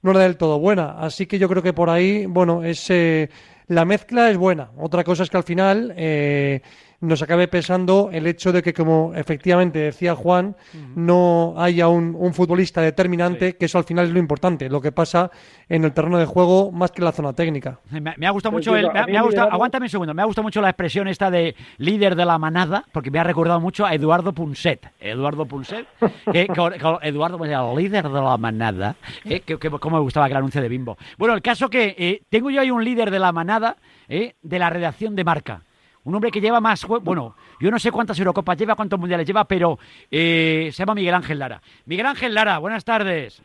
[0.02, 0.98] no era del todo buena.
[0.98, 3.30] Así que yo creo que por ahí, bueno, es eh,
[3.68, 4.70] la mezcla es buena.
[4.76, 6.60] Otra cosa es que al final eh,
[7.02, 10.56] nos acabe pesando el hecho de que, como efectivamente decía Juan,
[10.94, 14.92] no haya un, un futbolista determinante, que eso al final es lo importante, lo que
[14.92, 15.30] pasa
[15.68, 17.80] en el terreno de juego más que en la zona técnica.
[17.90, 19.90] Me, me ha gustado mucho, el, me, ha- a mí me ha gustado, aguántame un
[19.90, 23.18] segundo, me ha gustado mucho la expresión esta de líder de la manada, porque me
[23.18, 24.88] ha recordado mucho a Eduardo Punset.
[25.00, 25.86] Eduardo Punset,
[26.32, 30.02] que, con- con Eduardo, pues, el líder de la manada, eh, que, que- cómo me
[30.02, 30.96] gustaba aquel anuncio de Bimbo.
[31.18, 33.76] Bueno, el caso que eh, tengo yo ahí un líder de la manada
[34.08, 35.62] eh, de la redacción de Marca.
[36.04, 39.44] Un hombre que lleva más, bueno, yo no sé cuántas Eurocopas lleva, cuántos mundiales lleva,
[39.44, 39.78] pero
[40.10, 41.62] eh, se llama Miguel Ángel Lara.
[41.86, 43.40] Miguel Ángel Lara, buenas tardes.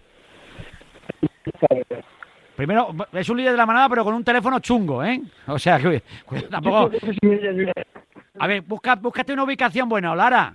[2.56, 5.22] Primero, es un líder de la manada, pero con un teléfono chungo, ¿eh?
[5.46, 6.90] O sea, que que tampoco...
[8.40, 10.54] A ver, busca, búscate una ubicación buena, Lara.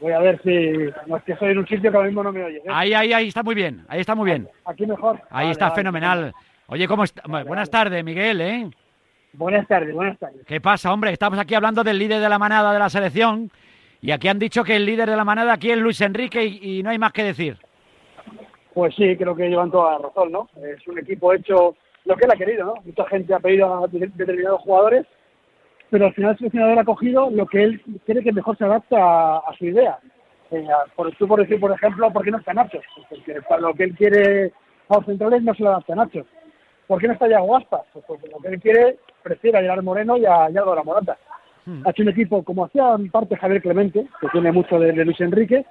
[0.00, 0.50] Voy a ver si.
[1.06, 2.62] No es que estoy en un sitio que ahora mismo no me oyes.
[2.64, 2.68] ¿eh?
[2.70, 4.46] Ahí, ahí, ahí está muy bien, ahí está muy bien.
[4.66, 5.16] Aquí mejor.
[5.30, 5.76] Ahí Vale, está vale.
[5.76, 6.34] fenomenal.
[6.66, 7.22] Oye, ¿cómo está?
[7.26, 8.70] Buenas tardes, Miguel, ¿eh?
[9.36, 10.44] Buenas tardes, buenas tardes.
[10.46, 11.12] ¿Qué pasa, hombre?
[11.12, 13.50] Estamos aquí hablando del líder de la manada de la selección
[14.00, 16.78] y aquí han dicho que el líder de la manada aquí es Luis Enrique y,
[16.78, 17.58] y no hay más que decir.
[18.72, 20.48] Pues sí, creo que llevan toda la razón, ¿no?
[20.62, 22.74] Es un equipo hecho lo que él ha querido, ¿no?
[22.84, 25.06] Mucha gente ha pedido a de- determinados jugadores,
[25.90, 28.96] pero al final el seleccionador ha cogido lo que él cree que mejor se adapta
[28.98, 29.98] a, a su idea.
[30.50, 32.80] Eh, a- por, tú por decir, por ejemplo, ¿por qué no está Nacho?
[33.10, 34.52] Porque para lo que él quiere
[34.88, 36.24] a los centrales no se lo adapta a Nacho.
[36.86, 37.82] ¿Por qué no está Yago Aspas?
[37.92, 40.84] Pues porque lo que él quiere prefiere a Gerard Moreno y a, y a Álvaro
[40.84, 41.16] Morata.
[41.84, 45.04] Ha hecho un equipo, como hacía en parte Javier Clemente, que tiene mucho de, de
[45.04, 45.66] Luis Enrique,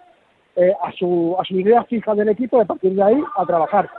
[0.57, 3.89] eh, a, su, a su idea fija del equipo, de partir de ahí a trabajar.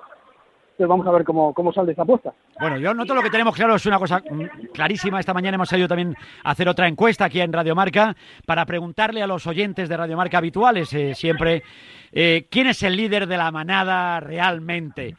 [0.76, 2.34] Entonces vamos a ver cómo, cómo sale esa apuesta.
[2.60, 5.18] Bueno, yo noto lo que tenemos claro, es una cosa mm, clarísima.
[5.18, 9.22] Esta mañana hemos salido también a hacer otra encuesta aquí en Radio Marca para preguntarle
[9.22, 11.62] a los oyentes de Radio Marca habituales eh, siempre
[12.12, 15.16] eh, quién es el líder de la manada realmente.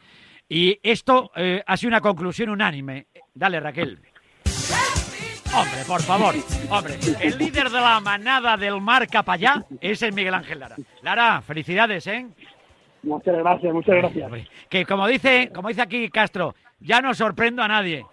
[0.48, 3.06] Y esto eh, ha sido una conclusión unánime.
[3.34, 3.98] Dale, Raquel.
[5.54, 6.34] Hombre, por favor,
[6.70, 10.76] hombre, el líder de la manada del mar Capallá es el Miguel Ángel Lara.
[11.02, 12.26] Lara, felicidades, ¿eh?
[13.02, 14.30] Muchas gracias, muchas gracias.
[14.68, 18.04] Que como dice, como dice aquí Castro, ya no sorprendo a nadie.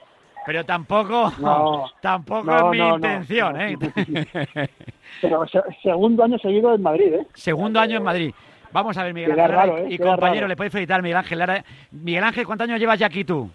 [0.45, 2.95] Pero tampoco, No, tampoco no, es mi no, no.
[2.95, 3.78] intención, ¿eh?
[5.21, 7.28] Pero se- segundo año seguido en Madrid, ¿eh?
[7.34, 8.34] Segundo año en Madrid.
[8.71, 9.86] Vamos a ver, Miguel Ángel raro, ¿eh?
[9.89, 10.47] y Queda compañero, raro.
[10.49, 11.63] le podéis felicitar, Miguel Ángel Lara.
[11.91, 13.49] Miguel Ángel, ¿cuántos años llevas ya aquí tú?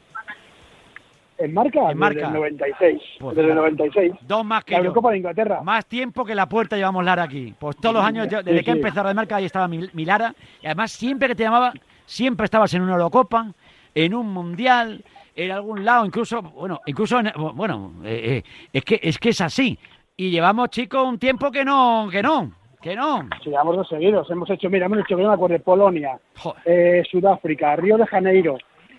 [1.38, 2.14] En marca, En marca.
[2.20, 3.02] desde el 96.
[3.18, 3.70] Pues desde el nada.
[3.70, 4.12] 96.
[4.22, 4.84] Dos más que La yo.
[4.84, 5.62] Eurocopa de Inglaterra.
[5.62, 7.54] Más tiempo que la puerta llevamos Lara aquí.
[7.58, 8.78] Pues todos los años, yo- desde Sí, que sí.
[8.78, 10.34] empezó de marca, ahí estaba mi, mi Lara.
[10.60, 11.72] Y además, siempre que te llamaba,
[12.04, 13.52] siempre estabas en una Eurocopa,
[13.94, 15.02] en un Mundial,
[15.34, 19.40] en algún lado, incluso, bueno, incluso, en- bueno, eh, eh, es, que, es que es
[19.40, 19.78] así.
[20.18, 23.28] Y llevamos, chicos, un tiempo que no, que no, que no.
[23.42, 24.30] Sí, llevamos dos seguidos.
[24.30, 26.18] Hemos hecho, mira, hemos hecho, que no me acuerdo, Polonia,
[26.64, 28.56] eh, Sudáfrica, Río de Janeiro,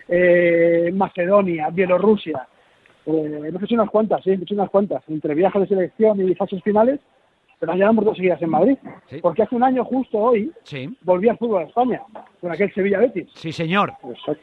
[0.08, 2.48] eh, Macedonia, Bielorrusia.
[3.06, 5.04] Eh, hemos hecho unas cuantas, sí, hemos hecho unas cuantas.
[5.10, 7.00] Entre viajes de selección y fases finales,
[7.60, 8.78] pero llevamos dos seguidas en Madrid.
[9.22, 10.96] Porque hace un año, justo hoy, Sí.
[11.02, 12.02] volví al fútbol a España,
[12.40, 13.30] con aquel Sevilla Betis.
[13.36, 13.94] Sí, señor.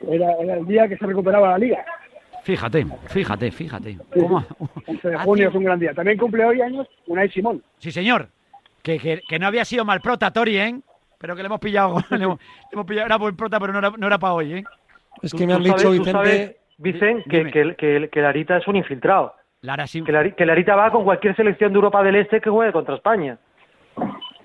[0.09, 1.85] Era, era el día que se recuperaba la liga.
[2.43, 3.93] Fíjate, fíjate, fíjate.
[3.93, 4.43] Sí, ¿Cómo?
[4.87, 5.93] 11 de junio es un gran día.
[5.93, 7.63] También cumple hoy años Unai Simón.
[7.79, 8.29] Sí, señor.
[8.83, 10.81] Que, que, que no había sido mal prota, Tori, ¿eh?
[11.19, 11.97] Pero que le hemos pillado.
[12.11, 14.55] le hemos, le hemos pillado era buen prota, pero no era, no era para hoy,
[14.55, 14.65] ¿eh?
[15.23, 18.77] Es que me han dicho, Vicente, sabes, Vicen, que, que, que, que Larita es un
[18.77, 19.35] infiltrado.
[19.63, 20.03] Lara sí.
[20.03, 23.39] Que Larita va con cualquier selección de Europa del Este que juegue contra España.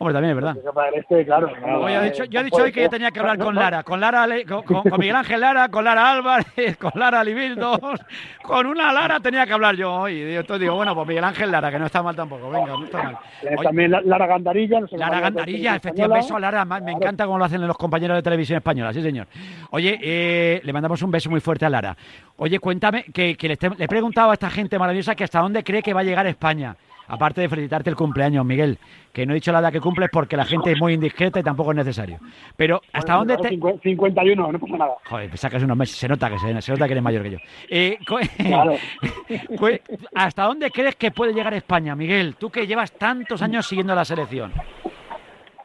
[0.03, 0.57] Hombre, también es verdad.
[0.95, 1.49] Este, claro.
[1.81, 4.27] Oye, ha dicho- yo he dicho hoy que tenía que hablar con Lara, con Lara,
[4.47, 7.79] con, con- con Miguel Ángel Lara, con Lara Álvarez, con Lara Libildo,
[8.43, 10.15] con una Lara tenía que hablar yo hoy.
[10.23, 12.83] Y entonces digo, bueno, pues Miguel Ángel Lara, que no está mal tampoco, venga, no
[12.83, 13.17] está mal.
[13.63, 14.79] También la- Lara Gandarilla.
[14.81, 18.15] no sé Lara Gandarilla, la efectivamente, a Lara, me encanta cómo lo hacen los compañeros
[18.17, 19.27] de televisión española, sí señor.
[19.71, 21.95] Oye, eh, le mandamos un beso muy fuerte a Lara.
[22.35, 25.39] Oye, cuéntame, que, que le, esté- le he preguntado a esta gente maravillosa que hasta
[25.39, 26.75] dónde cree que va a llegar España.
[27.13, 28.77] Aparte de felicitarte el cumpleaños, Miguel,
[29.11, 31.43] que no he dicho la edad que cumples porque la gente es muy indiscreta y
[31.43, 32.19] tampoco es necesario.
[32.57, 33.59] Pero, ¿hasta Bueno, dónde te...?
[33.61, 34.93] ahora 51, no pasa nada.
[35.09, 37.31] Joder, pues sacas unos meses, se nota que se, se nota que eres mayor que
[37.31, 37.37] yo.
[37.69, 37.97] Eh,
[38.37, 38.75] Claro.
[40.15, 42.35] ¿Hasta dónde crees que puede llegar España, Miguel?
[42.37, 44.51] Tú que llevas tantos años siguiendo la selección.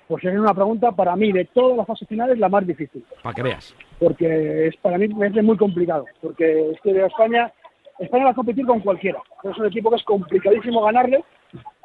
[0.06, 3.04] Pues es una pregunta para mí, de todas las fases finales, la más difícil.
[3.22, 3.74] Para que veas.
[3.98, 6.06] Porque es para mí me es muy complicado.
[6.22, 7.52] Porque es que de España,
[7.98, 9.18] España va a competir con cualquiera.
[9.44, 11.22] Es un equipo que es complicadísimo ganarle,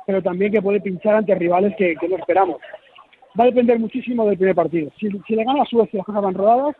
[0.05, 2.57] pero también que puede pinchar ante rivales que, que no esperamos.
[3.39, 4.91] Va a depender muchísimo del primer partido.
[4.99, 6.75] Si, si le gana a Suecia las cosas van rodadas,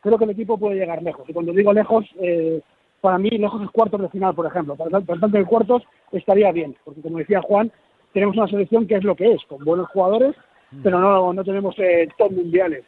[0.00, 1.28] creo que el equipo puede llegar lejos.
[1.28, 2.60] Y cuando digo lejos, eh,
[3.00, 4.76] para mí lejos es cuartos de final, por ejemplo.
[4.76, 6.76] Por tanto, en cuartos estaría bien.
[6.84, 7.72] Porque como decía Juan,
[8.12, 10.34] tenemos una selección que es lo que es, con buenos jugadores,
[10.82, 12.84] pero no, no tenemos eh, top mundiales.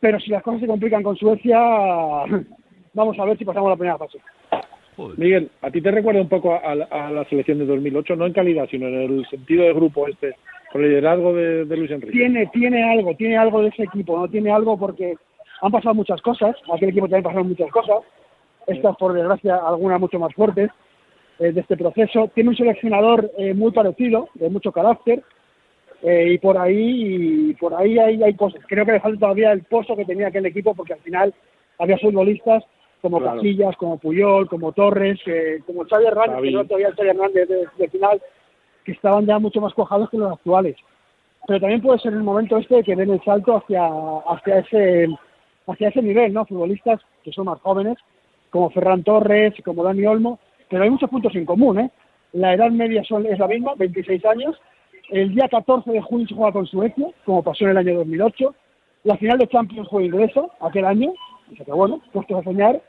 [0.00, 1.58] Pero si las cosas se complican con Suecia,
[2.94, 4.18] vamos a ver si pasamos la primera fase.
[5.16, 8.26] Miguel, a ti te recuerda un poco a, la- a la selección de 2008, no
[8.26, 10.34] en calidad, sino en el sentido de grupo este,
[10.72, 12.12] con el liderazgo de, de Luis Enrique.
[12.12, 15.14] Tiene, tiene algo, tiene algo de ese equipo, no tiene algo porque
[15.60, 17.98] han pasado muchas cosas, aquel equipo también pasaron muchas cosas,
[18.66, 20.70] estas por desgracia algunas mucho más fuertes
[21.38, 22.30] eh, de este proceso.
[22.34, 25.22] Tiene un seleccionador eh, muy parecido, de mucho carácter,
[26.02, 28.60] eh, y por ahí y por ahí hay, hay cosas.
[28.68, 31.34] Creo que le falta todavía el pozo que tenía aquel equipo porque al final
[31.78, 32.62] había futbolistas
[33.00, 33.36] como Claro.
[33.36, 37.48] Casillas, como Puyol, como Torres, eh, como Xavi Hernández, que no todavía el Xavi Hernández
[37.48, 38.20] de, de final,
[38.84, 40.76] que estaban ya mucho más cuajados que los actuales.
[41.46, 43.86] Pero también puede ser el momento este que den el salto hacia,
[44.26, 45.08] hacia ese
[45.66, 46.46] hacia ese nivel, ¿no?
[46.46, 47.98] Futbolistas que son más jóvenes,
[48.50, 51.90] como Ferran Torres, como Dani Olmo, pero hay muchos puntos en común, ¿eh?
[52.32, 54.56] La edad media son, es la misma, 26 años.
[55.10, 58.54] El día 14 de junio se juega con Suecia, como pasó en el año 2008.
[59.04, 61.12] La final de Champions fue inglesa aquel año.
[61.50, 62.82] O sea que bueno, puestos a soñar,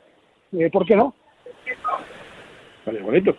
[0.53, 1.13] eh, ¿por qué no?
[2.85, 3.35] Vale, bonito.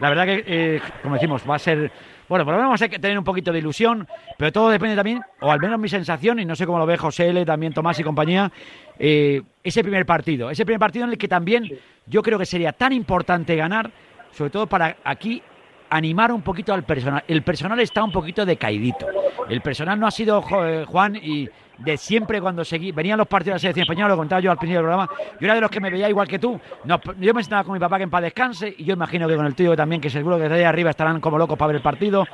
[0.00, 1.90] La verdad que, eh, como decimos, va a ser...
[2.28, 5.22] Bueno, por lo menos vamos a tener un poquito de ilusión, pero todo depende también,
[5.40, 8.00] o al menos mi sensación, y no sé cómo lo ve José L., también Tomás
[8.00, 8.50] y compañía,
[8.98, 10.50] eh, ese primer partido.
[10.50, 11.70] Ese primer partido en el que también
[12.06, 13.92] yo creo que sería tan importante ganar,
[14.32, 15.40] sobre todo para aquí
[15.88, 17.22] animar un poquito al personal.
[17.28, 19.06] El personal está un poquito decaidito.
[19.48, 21.48] El personal no ha sido eh, Juan y
[21.78, 24.58] de siempre cuando seguí, venían los partidos de la selección española, lo contaba yo al
[24.58, 26.58] principio del programa, yo era de los que me veía igual que tú.
[26.84, 29.36] No, yo me sentaba con mi papá que en paz descanse y yo imagino que
[29.36, 31.76] con el tuyo también, que seguro que desde ahí arriba estarán como locos para ver
[31.76, 32.26] el partido.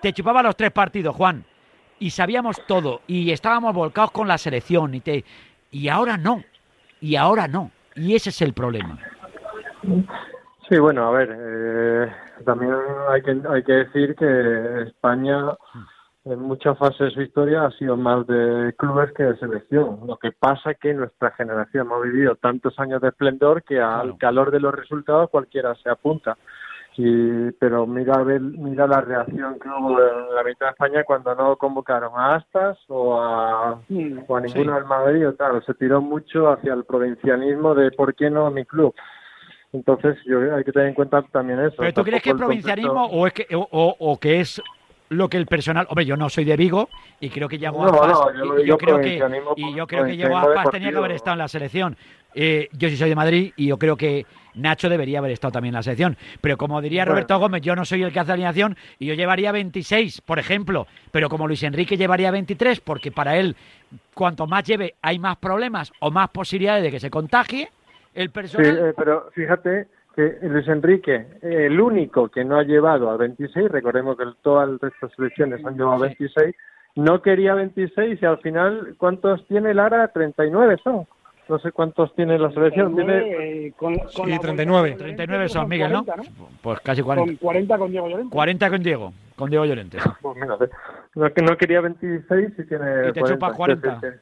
[0.00, 1.44] Te chupaba los tres partidos, Juan,
[1.98, 5.24] y sabíamos todo y estábamos volcados con la selección y te
[5.70, 6.42] y ahora no.
[7.00, 7.70] Y ahora no.
[7.96, 8.98] Y ese es el problema.
[10.68, 12.12] Sí, bueno, a ver, eh,
[12.44, 12.72] también
[13.10, 15.56] hay que, hay que decir que España
[16.24, 20.00] en muchas fases de su historia ha sido más de clubes que de selección.
[20.06, 24.16] Lo que pasa es que nuestra generación hemos vivido tantos años de esplendor que al
[24.16, 26.36] calor de los resultados cualquiera se apunta.
[26.96, 31.02] Y, pero mira, a ver- mira la reacción que hubo en la mitad de España
[31.04, 34.58] cuando no convocaron a Astas o a, o a ninguno Sí.
[34.78, 35.28] del Madrid.
[35.28, 35.62] o tal.
[35.66, 38.94] Se tiró mucho hacia el provincianismo de ¿por qué no mi club?
[39.72, 41.74] Entonces yo hay que tener en cuenta también eso.
[41.78, 44.62] ¿Pero tú crees que es provincianismo concepto- o, es que, o, o- o que es
[45.10, 45.86] lo que el personal...
[45.90, 46.88] Hombre, yo no soy de Vigo
[47.20, 48.34] y creo que Yago No, Aspas...
[48.34, 49.16] no, yo y- y digo creo que,
[49.56, 51.96] y yo creo que Yago provincianismo Aspas tenía que haber estado en la selección.
[52.36, 55.72] Eh, yo sí soy de Madrid y yo creo que Nacho debería haber estado también
[55.72, 56.16] en la selección.
[56.40, 57.12] Pero como diría Bueno.
[57.12, 60.38] Roberto Gómez, yo no soy el que hace la alineación y yo llevaría 26, por
[60.38, 60.86] ejemplo.
[61.12, 63.54] Pero como Luis Enrique llevaría 23, porque para él,
[64.14, 67.68] cuanto más lleve, hay más problemas o más posibilidades de que se contagie
[68.14, 68.78] el Sí, personal.
[68.78, 74.16] eh, pero fíjate que Luis Enrique, el único que no ha llevado a 26, recordemos
[74.16, 76.54] que todas las restas de selecciones han llevado a 26,
[76.96, 80.08] no quería 26 y al final, ¿cuántos tiene Lara?
[80.08, 81.06] 39 son.
[81.46, 82.94] No sé cuántos tiene la selección.
[82.94, 83.66] Tiene...
[83.66, 84.94] Eh, con, con Sí, la- 39.
[84.96, 86.04] 39 son, Miguel, ¿no?
[86.04, 86.30] 40,
[86.62, 87.40] Pues casi Con 40.
[87.42, 88.32] 40 con Diego Llorente.
[88.34, 89.98] 40 con Diego, con Diego Llorente.
[90.22, 90.56] Pues mira,
[91.16, 94.00] no, que no quería 26 y tiene Y te chupa 40.
[94.00, 94.12] Que,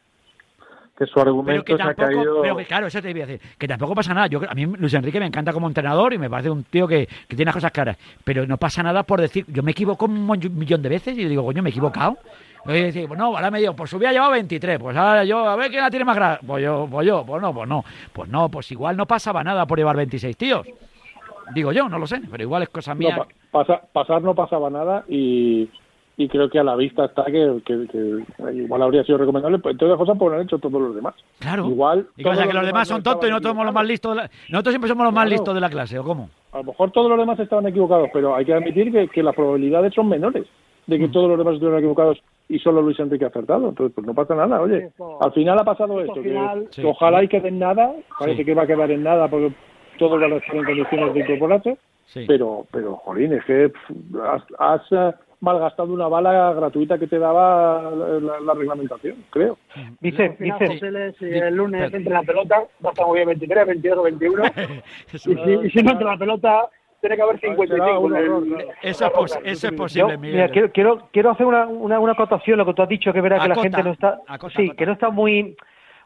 [0.96, 2.42] que su argumento que se ha tampoco, caído...
[2.42, 4.26] pero que claro, eso te iba a decir, que tampoco pasa nada.
[4.26, 7.06] Yo, a mí Luis Enrique me encanta como entrenador y me parece un tío que,
[7.06, 7.96] que tiene las cosas claras.
[8.24, 11.44] Pero no pasa nada por decir, yo me equivoco un millón de veces y digo,
[11.44, 12.18] coño, me he equivocado.
[12.66, 15.56] Y decir, pues no, ahora me digo, pues hubiera llevado 23, pues ahora yo, a
[15.56, 16.40] ver quién la tiene más grande.
[16.46, 17.84] Pues yo, pues yo, pues no, pues no.
[18.12, 20.66] Pues no, pues igual no pasaba nada por llevar 26 tíos.
[21.54, 23.16] Digo yo, no lo sé, pero igual es cosa No, mía.
[23.16, 23.26] pa-
[23.64, 25.68] pasa- pasar no pasaba nada y,
[26.16, 29.72] y creo que a la vista está que, que- que igual habría sido recomendable, pues,
[29.72, 31.14] entre otras cosas, por haber hecho todos los demás.
[31.38, 31.66] Claro.
[31.66, 32.06] Igual.
[32.16, 34.14] ¿Y qué pasa, que los demás son tontos y nosotros somos los más listos?
[34.16, 35.36] de la- Nosotros siempre somos los más Claro.
[35.36, 36.28] listos de la clase, ¿o cómo?
[36.52, 39.34] A lo mejor todos los demás estaban equivocados, pero hay que admitir que, que las
[39.34, 40.46] probabilidades son menores
[40.86, 41.00] de Mm.
[41.00, 43.68] que todos los demás estuvieran equivocados y solo Luis Enrique acertado.
[43.70, 44.90] Entonces, pues no pasa nada, oye.
[45.20, 48.44] Al final ha pasado esto al que, ojalá y quede en nada, parece Sí.
[48.44, 49.52] que va a quedar en nada porque
[49.98, 52.24] todos van a estar en condiciones de incorporarse, Sí.
[52.26, 53.72] pero, pero, jolín, es que
[54.22, 59.58] has, has, malgastado una bala gratuita que te daba la, la- la reglamentación, creo.
[60.00, 60.78] Dice, dice,
[61.18, 64.02] si Di- el lunes entre la pelota, va a estar muy bien 23, 22 o
[64.04, 64.42] 21.
[65.12, 66.68] y, si, y si no entre la pelota,
[67.00, 68.00] tiene que haber 55.
[68.00, 70.50] un en el- horror, Eso es, pos- eso es Yo, posible, mira, Miguel.
[70.52, 73.22] quiero, quiero, quiero hacer una, una, una acotación, lo que tú has dicho, que es
[73.24, 74.76] verdad que la gente no está, acota, sí, acota.
[74.76, 75.56] que no está muy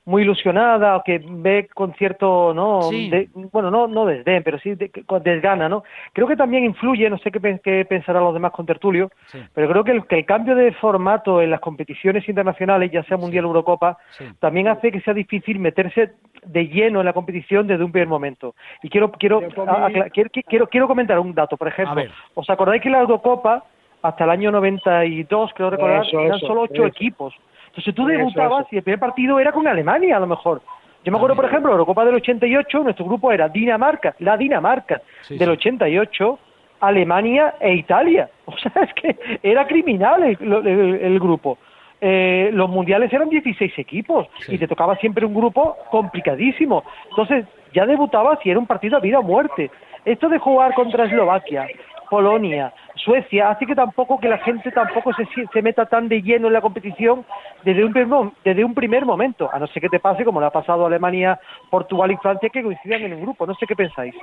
[0.06, 3.10] muy ilusionada o que ve con cierto, no, Sí.
[3.10, 5.82] de- bueno, no, no desdén, pero sí de- con desgana, ¿no?
[6.12, 9.38] Creo que también influye, no sé qué, qué pensarán los demás con Tertulio, Sí.
[9.52, 13.16] pero creo que el, que el cambio de formato en las competiciones internacionales, ya sea
[13.16, 14.24] Mundial o Eurocopa, Sí.
[14.38, 16.12] también hace que sea difícil meterse
[16.44, 18.54] de lleno en la competición desde un primer momento.
[18.84, 21.96] Y quiero quiero a- quiero, quiero, quiero comentar un dato, por A ejemplo.
[21.96, 22.12] ver.
[22.34, 23.64] ¿Os acordáis que la Eurocopa,
[24.02, 26.86] hasta el año 92, creo recordar, Eso, eran eso, solo ocho eso.
[26.86, 27.34] equipos?
[27.76, 28.68] Entonces tú debutabas eso.
[28.72, 30.62] y el primer partido era con Alemania, a lo mejor.
[31.04, 35.02] Yo me acuerdo, por ejemplo, la Eurocopa del 88, nuestro grupo era Dinamarca, la Dinamarca
[35.22, 35.52] Sí, del sí.
[35.52, 36.38] 88,
[36.80, 38.28] Alemania e Italia.
[38.46, 41.58] O sea, es que era criminal el, el- el grupo.
[42.00, 44.54] Eh, los mundiales eran 16 equipos Sí.
[44.54, 46.84] y te tocaba siempre un grupo complicadísimo.
[47.10, 49.70] Entonces, ya debutabas y era un partido a vida o muerte.
[50.04, 51.66] Esto de jugar contra Eslovaquia,
[52.08, 56.52] Polonia, Suecia, hace que tampoco que la gente tampoco se, meta tan de lleno en
[56.52, 57.24] la competición
[57.64, 60.46] desde un, primer, desde un primer momento, a no ser que te pase como le
[60.46, 61.38] ha pasado a Alemania,
[61.70, 63.46] Portugal y Francia, que coincidan en un grupo.
[63.46, 64.14] No sé qué pensáis.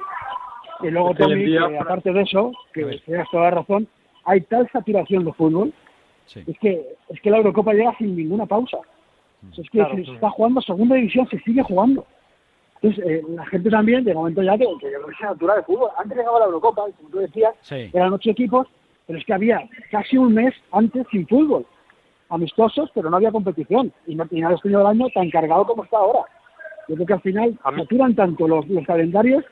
[0.82, 3.88] Y luego, Tommy, que aparte de eso, que tienes toda la razón,
[4.26, 5.74] hay tal saturación de fútbol,
[6.26, 6.42] Sí.
[6.48, 8.78] es que es que la Eurocopa llega sin ninguna pausa.
[9.52, 10.12] Es que Claro, se sí.
[10.12, 12.06] está jugando segunda división, se sigue jugando.
[12.84, 15.90] Entonces, eh, la gente también, de momento ya que, que se satura de fútbol.
[15.98, 17.90] Antes llegaba la Eurocopa, y como tú decías, Sí.
[17.94, 18.68] eran ocho equipos,
[19.08, 21.66] pero es que había casi un mes antes sin fútbol.
[22.28, 23.94] Amistosos, pero no había competición.
[24.06, 26.26] Y no tenía el del año tan cargado como está ahora.
[26.90, 29.46] Yo creo que al final saturan tanto los, los calendarios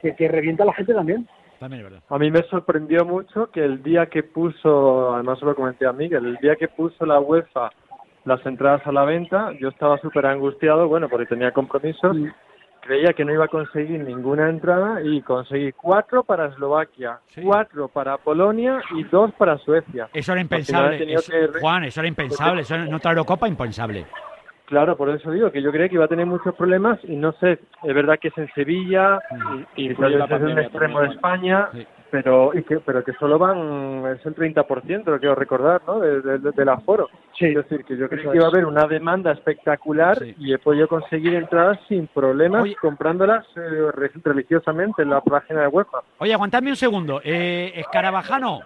[0.00, 1.28] que, que revienta a la gente también.
[1.60, 2.02] También es verdad.
[2.08, 5.92] A mí me sorprendió mucho que el día que puso, además se lo comenté a
[5.92, 7.70] Miguel, el día que puso la UEFA
[8.28, 12.16] las entradas a la venta, yo estaba súper angustiado, bueno, porque tenía compromisos,
[12.80, 17.42] creía que no iba a conseguir ninguna entrada y conseguí cuatro para Eslovaquia, Sí.
[17.42, 20.08] cuatro para Polonia y dos para Suecia.
[20.12, 21.12] Eso era impensable.
[21.12, 22.62] eso- que Juan, eso era impensable.
[22.62, 24.06] Eso en otra Eurocopa impensable.
[24.66, 27.32] Claro, por eso digo que yo creía que iba a tener muchos problemas y no
[27.32, 29.18] sé, es verdad que es en Sevilla
[29.76, 29.96] y, Y un
[30.28, 31.86] pandemia extremo de España, Sí.
[32.10, 36.00] Pero y que pero que solo van es el 30%, lo quiero recordar, ¿no?
[36.00, 37.08] De- de- de- del aforo.
[37.38, 37.46] Sí.
[37.46, 40.34] Es decir, que yo creí Eso que iba a haber una demanda espectacular Sí.
[40.38, 42.76] y he podido conseguir entradas sin problemas Oye.
[42.80, 45.98] comprándolas eh, re- religiosamente en la página de UEFA.
[46.18, 47.20] Oye, aguantadme un segundo.
[47.24, 48.60] Eh, Escarabajano,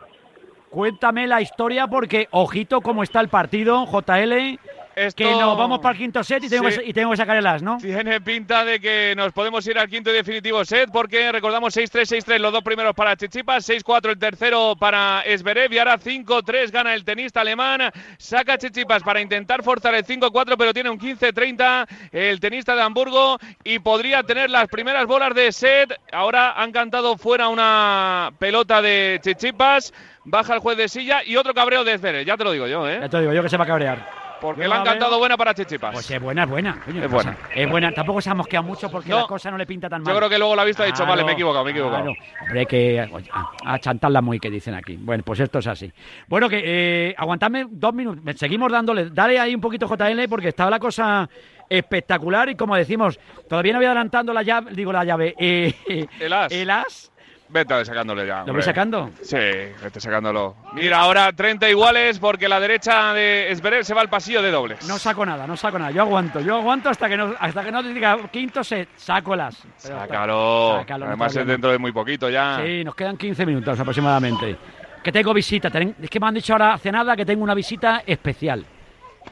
[0.70, 4.58] Cuéntame la historia porque, ojito, cómo está el partido, JL.
[4.94, 6.78] Esto- Que nos vamos para el quinto set y tengo, Sí.
[6.80, 7.78] que, y tengo que sacar el as, ¿no?
[7.78, 12.08] Tiene pinta de que nos podemos ir al quinto y definitivo set porque recordamos 6-3,
[12.08, 16.94] 6-3 los dos primeros para Chichipas, 6-4 el tercero para Esberev y ahora 5-3 gana
[16.94, 17.90] el tenista alemán.
[18.18, 23.38] Saca Chichipas para intentar forzar el 5-4 pero tiene un 15-30 el tenista de Hamburgo
[23.64, 25.92] y podría tener las primeras bolas de set.
[26.12, 29.92] Ahora han cantado fuera una pelota de Chichipas,
[30.24, 32.88] baja el juez de silla y otro cabreo de Esberev, ya te lo digo yo,
[32.88, 32.98] ¿eh?
[33.00, 34.21] Ya te digo yo que se va a cabrear.
[34.42, 35.92] Porque le han cantado buena para Chichipas.
[35.94, 36.80] Pues es buena, es buena.
[36.84, 37.36] coño, Es ¿qué buena.
[37.54, 37.92] Es buena.
[37.92, 39.20] Tampoco se ha mosqueado mucho porque No.
[39.20, 40.12] la cosa no le pinta tan mal.
[40.12, 42.02] Yo creo que luego la y ha dicho, vale, me he equivocado, me he equivocado.
[42.02, 42.18] claro.
[42.42, 44.96] Hombre, que oye, a, a chantarla muy, que dicen aquí.
[45.00, 45.92] Bueno, pues esto es así.
[46.26, 48.22] Bueno, que eh, aguantadme dos minutos.
[48.36, 49.10] Seguimos dándole.
[49.10, 51.28] Dale ahí un poquito JL porque estaba la cosa
[51.68, 53.18] espectacular y como decimos,
[53.48, 55.34] todavía no voy adelantando la llave, digo la llave.
[55.38, 55.72] eh,
[56.20, 56.52] El as.
[56.52, 57.11] el as.
[57.52, 58.44] Vete sacándole ya.
[58.46, 59.10] ¿Lo voy sacando?
[59.20, 60.56] Sí, vete sacándolo.
[60.72, 64.86] Mira, ahora 30 iguales porque la derecha de Esberev se va al pasillo de dobles.
[64.88, 65.90] No saco nada, no saco nada.
[65.90, 69.34] Yo aguanto, yo aguanto hasta que no, hasta que no te diga quinto set, saco
[69.34, 69.56] el as.
[69.82, 70.78] Pero está- Sácalo.
[70.98, 72.60] No Además es dentro de muy poquito ya.
[72.64, 74.56] Sí, nos quedan 15 minutos aproximadamente.
[75.02, 75.68] Que tengo visita.
[76.00, 78.64] Es que me han dicho ahora hace nada que tengo una visita especial.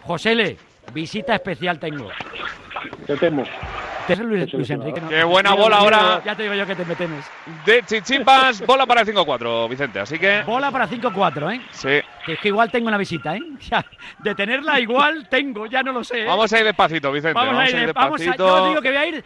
[0.02, 0.56] Josele,
[0.92, 2.08] visita especial tengo.
[3.06, 3.44] Te temo.
[4.06, 5.00] Te Luis, Luis Enrique.
[5.00, 5.08] ¿no?
[5.08, 6.22] Qué buena bola ahora.
[6.24, 7.24] Ya te digo yo que te me temes.
[7.64, 10.00] De Chichipas, bola para el 5-4, Vicente.
[10.00, 10.42] Así que.
[10.42, 11.60] Bola para 5-4, ¿eh?
[11.70, 12.00] Sí.
[12.26, 13.40] Que es que igual tengo una visita, ¿eh?
[13.70, 13.84] Ya,
[14.18, 16.22] de tenerla igual tengo, ya no lo sé.
[16.22, 16.26] ¿eh?
[16.26, 17.34] Vamos a ir despacito, Vicente.
[17.34, 18.58] Vamos a ir, vamos a, despacito.
[18.58, 19.24] yo digo que voy a ir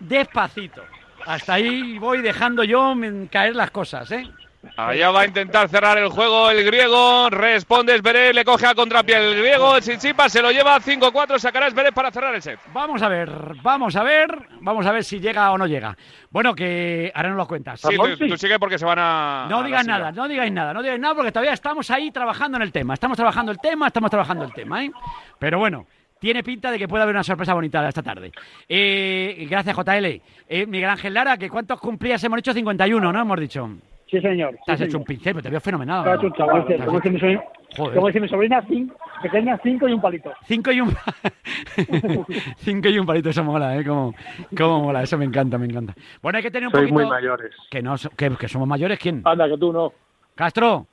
[0.00, 0.82] despacito.
[1.24, 2.94] Hasta ahí voy dejando yo
[3.30, 4.28] caer las cosas, ¿eh?
[4.76, 7.30] Allá va a intentar cerrar el juego el griego.
[7.30, 9.76] Responde Esberev, le coge a contrapié el griego.
[9.76, 11.38] El Chichipas se lo lleva 5-4.
[11.38, 12.58] Sacará Esberev para cerrar el set.
[12.72, 13.30] Vamos a ver,
[13.62, 15.96] vamos a ver, vamos a ver si llega o no llega.
[16.30, 17.80] Bueno, que ahora no lo cuentas.
[17.80, 19.46] Sí, tú, tú sigue porque se van a.
[19.48, 22.10] No a la digas nada, no digáis nada, no digáis nada porque todavía estamos ahí
[22.10, 22.94] trabajando en el tema.
[22.94, 24.90] Estamos trabajando el tema, estamos trabajando el tema, ¿eh?
[25.38, 25.86] Pero bueno,
[26.18, 28.32] tiene pinta de que puede haber una sorpresa bonita esta tarde.
[28.68, 30.22] Eh, gracias, JL.
[30.48, 32.22] Eh, Miguel Ángel Lara, que ¿cuántos cumplías?
[32.24, 33.20] Hemos dicho 51, ¿no?
[33.20, 33.70] Hemos dicho.
[34.08, 34.56] Sí, señor.
[34.64, 36.04] Te has hecho un pincel, pero te veo fenomenal.
[36.04, 37.42] Te has hecho un chaval, Te como dice mi sobrina,
[37.76, 37.94] Joder.
[37.96, 40.32] como dice mi sobrina, cin- pequeña, cinco y un palito.
[40.44, 40.94] Cinco y un
[42.58, 43.84] cinco y un palito, eso mola, ¿eh?
[43.84, 44.14] Como,
[44.56, 45.94] como mola, eso me encanta, me encanta.
[46.22, 46.94] Bueno, hay que tener un Sois poquito...
[47.00, 47.52] muy mayores.
[47.70, 49.22] Que, no, so- que, que somos mayores, ¿quién?
[49.24, 49.92] Anda, que tú no.
[50.36, 50.86] Castro,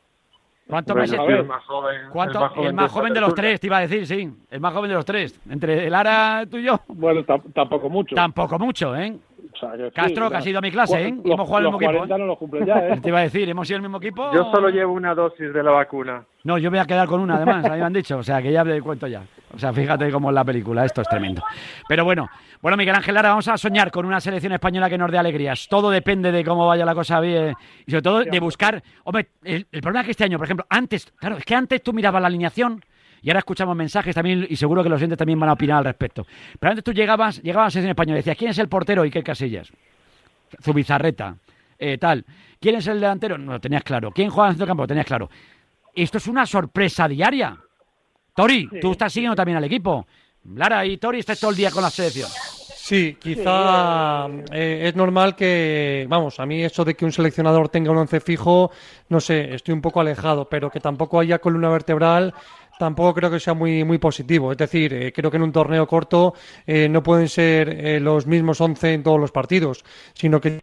[0.68, 1.39] ¿cuántos Bueno, meses?
[1.39, 3.59] el más joven- ¿Cuánto- el más joven el más de joven esta de los tres,
[3.59, 4.30] te iba a decir, sí.
[4.49, 5.39] El más joven de los tres.
[5.49, 6.80] Entre Lara, tú y yo.
[6.88, 8.16] Bueno, tampoco mucho.
[8.16, 9.16] Tampoco mucho, ¿eh?
[9.51, 11.13] O sea, que sí, Castro, que has ido a mi clase, ¿eh?
[11.23, 11.97] Los- hemos jugado los mismo equipo.
[11.99, 12.99] 40 no los cumplen ya, ¿eh?
[13.01, 14.31] Te iba a decir, hemos sido el mismo equipo.
[14.33, 16.23] Yo solo llevo una dosis de la vacuna.
[16.43, 18.17] No, yo me voy a quedar con una, además, a mí me han dicho.
[18.17, 19.21] O sea, que ya te cuento ya.
[19.53, 21.41] O sea, fíjate cómo es la película, esto es tremendo.
[21.87, 22.27] Pero bueno,
[22.61, 25.67] bueno, Miguel Ángel Lara, vamos a soñar con una selección española que nos dé alegrías.
[25.69, 27.53] Todo depende de cómo vaya la cosa bien
[27.85, 28.81] y sobre todo de buscar.
[29.03, 31.81] Hombre, el, el problema es que este año, por ejemplo, antes, claro, es que antes
[31.83, 32.81] tú mirabas la alineación
[33.24, 35.86] y ahora escuchamos mensajes también y seguro que los oyentes también van a opinar al
[35.86, 36.28] respecto.
[36.59, 39.03] Pero antes tú llegabas, llegabas a la selección española y decías, ¿quién es el portero?
[39.03, 39.71] Iker Casillas.
[40.61, 41.38] Zubizarreta,
[41.80, 42.26] eh, tal.
[42.59, 43.38] ¿Quién es el delantero?
[43.38, 44.11] No lo tenías claro.
[44.11, 44.84] ¿Quién juega en el campo?
[44.84, 45.30] Lo tenías claro.
[45.95, 47.57] Esto es una sorpresa diaria.
[48.36, 50.05] Tori, tú estás siguiendo también al equipo.
[50.55, 52.30] Lara y Tori estás todo el día con la selección.
[52.84, 57.91] Sí, quizá eh, es normal que, vamos, a mí eso de que un seleccionador tenga
[57.91, 58.71] un once fijo,
[59.07, 62.34] no sé, estoy un poco alejado, pero que tampoco haya columna vertebral,
[62.84, 64.51] tampoco creo que sea muy, muy positivo.
[64.51, 66.34] Es decir, eh, creo que en un torneo corto
[66.67, 70.61] eh, no pueden ser eh, los mismos once en todos los partidos, sino que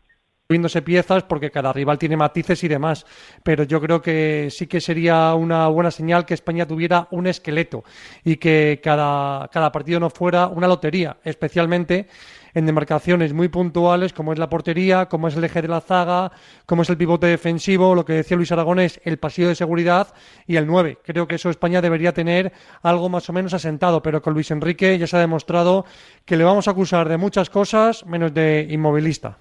[0.51, 3.07] viéndose piezas porque cada rival tiene matices y demás.
[3.43, 7.85] Pero yo creo que sí que sería una buena señal que España tuviera un esqueleto
[8.25, 12.09] y que cada, cada partido no fuera una lotería, especialmente
[12.53, 16.33] en demarcaciones muy puntuales como es la portería, como es el eje de la zaga,
[16.67, 20.13] como es el pivote defensivo, lo que decía Luis Aragonés, el pasillo de seguridad
[20.49, 20.99] y el 9.
[21.05, 24.99] Creo que eso España debería tener algo más o menos asentado, pero con Luis Enrique
[24.99, 25.85] ya se ha demostrado
[26.25, 29.39] que le vamos a acusar de muchas cosas menos de inmovilista.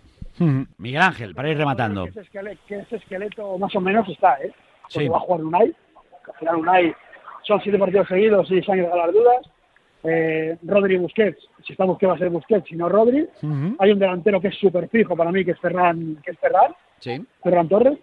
[0.78, 2.04] Miguel Ángel, para ir rematando.
[2.06, 4.52] Que ese, esqueleto, que ese esqueleto más o menos está, ¿eh?
[4.84, 5.08] Porque Sí.
[5.08, 5.76] va a jugar Unai.
[6.28, 6.96] Al final Unai
[7.44, 9.50] son siete partidos seguidos y se han ido a las dudas.
[10.04, 13.28] Eh, Rodri y Busquets, si está Busquets va a ser Busquets, si no Rodri.
[13.80, 16.74] Hay un delantero que es súper fijo para mí, que es Ferran, que es Ferran,
[17.00, 17.26] Sí.
[17.44, 17.98] Ferran Torres.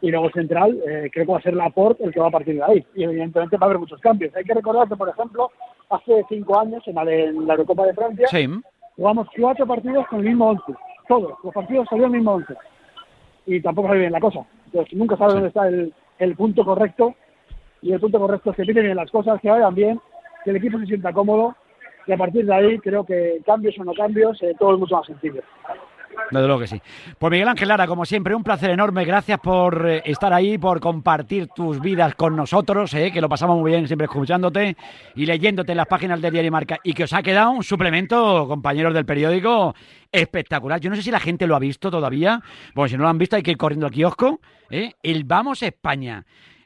[0.00, 2.54] Y luego central, eh, creo que va a ser Laporte el que va a partir
[2.54, 2.86] de ahí.
[2.94, 4.32] Y evidentemente va a haber muchos cambios.
[4.36, 5.50] Hay que recordar que, por ejemplo,
[5.90, 8.46] hace cinco años, en la, de- en la Eurocopa de Francia, Sí.
[8.94, 10.72] jugamos cuatro partidos con el mismo once.
[11.08, 12.54] Todos, los partidos salieron el mismo once.
[13.46, 14.40] Y tampoco sale bien la cosa.
[14.66, 17.14] Entonces, nunca sabes dónde está el, el punto correcto.
[17.80, 20.00] Y el punto correcto es que piten bien las cosas, que vayan bien,
[20.44, 21.56] que el equipo se sienta cómodo.
[22.06, 24.96] Y a partir de ahí, creo que cambios o no cambios, eh, todo es mucho
[24.96, 25.42] más sencillo.
[26.30, 26.80] Desde luego que sí.
[27.18, 29.04] Pues Miguel Ángel Lara, como siempre, un placer enorme.
[29.04, 33.58] Gracias por eh, estar ahí, por compartir tus vidas con nosotros, eh, que lo pasamos
[33.58, 34.76] muy bien siempre escuchándote
[35.14, 36.78] y leyéndote en las páginas del Diario Marca.
[36.84, 39.74] Y que os ha quedado un suplemento, compañeros del periódico,
[40.12, 40.80] espectacular.
[40.80, 42.42] Yo no sé si la gente lo ha visto todavía.
[42.74, 44.40] Bueno, si no lo han visto, hay que ir corriendo al kiosco.
[44.70, 44.92] eh.
[45.02, 46.24] El Vamos España.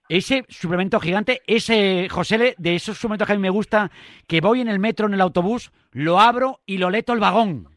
[0.09, 3.91] Ese suplemento gigante, ese, José, de esos suplementos que a mí me gusta,
[4.27, 7.72] que voy en el metro, en el autobús, lo abro y lo leto el vagón.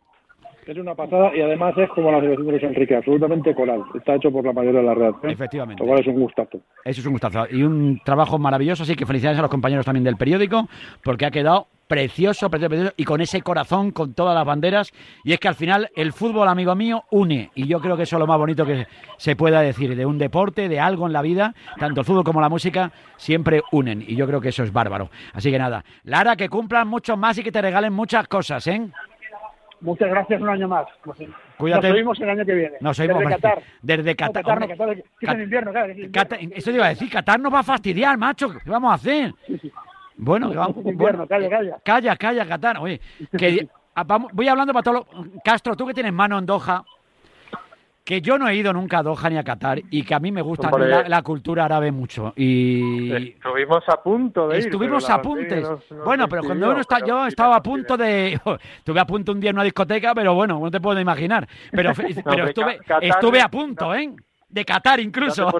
[0.66, 3.84] Es una pasada y además es como la selección de Luis Enrique, absolutamente coral.
[3.94, 5.32] Está hecho por la mayoría de la redacción.
[5.32, 5.84] Efectivamente.
[5.84, 6.60] Lo cual es un gustazo.
[6.84, 7.46] Eso es un gustazo.
[7.52, 10.68] Y un trabajo maravilloso, así que felicidades a los compañeros también del periódico,
[11.04, 14.92] porque ha quedado precioso, precioso, precioso, y con ese corazón, con todas las banderas.
[15.24, 17.52] Y es que al final el fútbol, amigo mío, une.
[17.54, 18.88] Y yo creo que eso es lo más bonito que
[19.18, 21.54] se pueda decir de un deporte, de algo en la vida.
[21.78, 24.02] Tanto el fútbol como la música siempre unen.
[24.02, 25.10] Y yo creo que eso es bárbaro.
[25.34, 28.82] Así que nada, Lara, que cumplan mucho más y que te regalen muchas cosas, ¿eh?
[29.86, 30.86] Muchas gracias un año más.
[31.58, 31.88] Cuídate.
[31.88, 32.78] nos oímos el año que viene.
[32.82, 33.36] Nos oímos, Desde.
[33.36, 33.64] Qatar.
[33.82, 34.60] Desde No, Qatar.
[35.22, 35.94] No, invierno, claro.
[35.94, 38.50] es eso te iba a decir, Qatar nos va a fastidiar, macho.
[38.50, 39.34] ¿Qué vamos a hacer?
[40.18, 41.78] Bueno, que vamos- invierno, calla, calla.
[41.84, 42.78] Calla, calla, Qatar.
[42.80, 43.00] Oye,
[43.38, 45.28] que, ah, vamos- voy hablando para todos los...
[45.44, 46.84] Castro, tú que tienes mano en Doha,
[48.06, 50.32] que yo no he ido nunca a Doha ni a Qatar y que a mí
[50.32, 52.34] me gusta la, la cultura árabe mucho.
[52.38, 54.66] Y Estuvimos a punto de ir.
[54.66, 55.48] estuvimos a puntes.
[55.50, 58.40] pandemia nos- nos bueno, pero cuando uno está, yo estaba a punto de...
[58.78, 61.48] Estuve a punto un día en una discoteca, pero bueno, no te puedo imaginar.
[61.72, 61.94] Pero,
[62.24, 64.14] pero estuve, Qatar estuve es- a punto, ¿eh?
[64.50, 65.50] De Qatar incluso.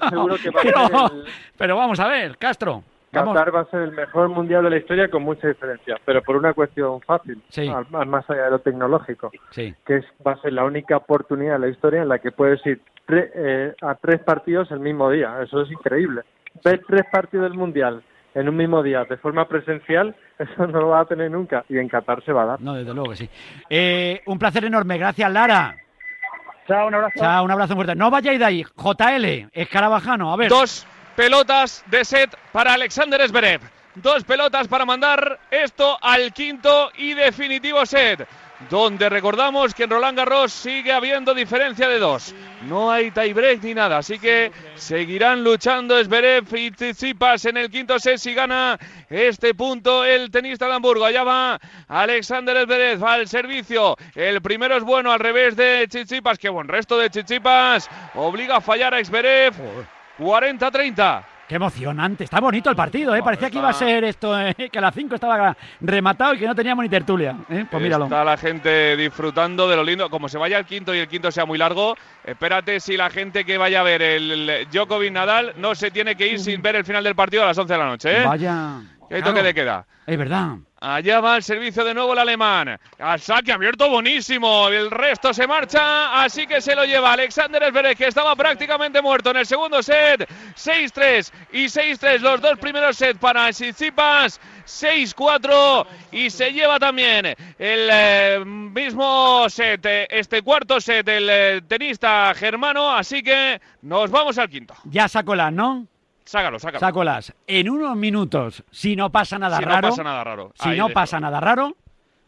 [0.62, 1.24] El-
[1.58, 2.84] pero vamos a ver, Castro.
[3.20, 3.34] Vamos.
[3.34, 6.36] Qatar va a ser el mejor mundial de la historia con mucha diferencia, pero por
[6.36, 7.68] una cuestión fácil, Sí.
[7.90, 9.74] más allá de lo tecnológico, Sí.
[9.86, 12.64] que es, va a ser la única oportunidad en la historia en la que puedes
[12.66, 15.36] ir tre- eh, a tres partidos el mismo día.
[15.42, 16.22] Eso es increíble.
[16.64, 18.02] Ver tres partidos del mundial
[18.34, 21.78] en un mismo día de forma presencial, eso no lo va a tener nunca y
[21.78, 22.60] en Qatar se va a dar.
[22.60, 23.30] No, desde luego que sí.
[23.70, 25.76] Eh, un placer enorme, gracias Lara.
[26.66, 27.12] Chao, un abrazo.
[27.20, 27.94] Chao, un abrazo fuerte.
[27.94, 28.64] No vayáis de ahí.
[28.64, 30.48] JL, Escarabajano, a ver.
[30.48, 30.84] Dos
[31.16, 33.60] pelotas de set para Alexander Zverev.
[33.96, 38.28] Dos pelotas para mandar esto al quinto y definitivo set.
[38.70, 42.34] Donde recordamos que en Roland Garros sigue habiendo diferencia de dos.
[42.62, 47.98] No hay tiebreak ni nada, así que seguirán luchando Zverev y Tsitsipas en el quinto
[47.98, 48.78] set si gana
[49.10, 51.04] este punto el tenista de Hamburgo.
[51.04, 53.96] Allá va Alexander Zverev al servicio.
[54.14, 56.38] El primero es bueno al revés de Tsitsipas.
[56.38, 57.90] Qué buen resto de Tsitsipas.
[58.14, 59.54] Obliga a fallar a Zverev.
[60.18, 61.24] 40-30.
[61.48, 62.24] Qué emocionante.
[62.24, 63.22] Está bonito el partido, ¿eh?
[63.22, 66.46] Parecía que iba a ser esto, eh, que a las 5 estaba rematado y que
[66.46, 67.36] no teníamos ni tertulia.
[67.48, 67.64] ¿eh?
[67.70, 68.06] Pues míralo.
[68.06, 70.10] Está la gente disfrutando de lo lindo.
[70.10, 71.94] Como se vaya al quinto y el quinto sea muy largo,
[72.24, 76.16] espérate si la gente que vaya a ver el, el Djokovic Nadal no se tiene
[76.16, 78.22] que ir sin ver el final del partido a las 11 de la noche.
[78.22, 78.24] ¿eh?
[78.26, 78.80] Vaya.
[79.08, 79.24] Claro.
[79.24, 79.86] toque de queda.
[80.06, 80.56] Es verdad.
[80.80, 82.78] Allá va el servicio de nuevo el alemán.
[82.98, 84.68] Al saque abierto buenísimo.
[84.68, 89.30] El resto se marcha, así que se lo lleva Alexander Zverev, que estaba prácticamente muerto
[89.30, 90.28] en el segundo set.
[90.54, 94.38] 6-3 y 6-3 los dos primeros sets para Tsitsipas.
[94.66, 101.62] 6-4 y se lleva también el eh, mismo set, eh, este cuarto set, el eh,
[101.66, 102.90] tenista germano.
[102.90, 104.74] Así que nos vamos al quinto.
[104.84, 105.86] Ya sacó las, ¿no?
[106.26, 106.80] Sácalo, sácalo.
[106.80, 107.32] Sacó las.
[107.46, 109.88] En unos minutos, si no pasa nada Si no raro.
[109.90, 110.52] pasa nada raro.
[110.60, 110.94] Si Ahí no dejo.
[110.94, 111.76] pasa nada raro,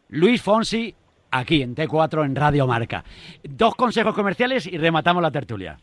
[0.07, 0.95] Luis Fonsi
[1.31, 3.03] aquí en T4 en Radio Marca.
[3.43, 5.77] Dos consejos comerciales y rematamos la tertulia.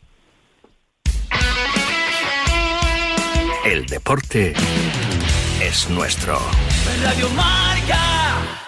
[3.65, 4.53] El deporte
[5.61, 6.39] es nuestro.
[7.03, 8.66] Radio Marca.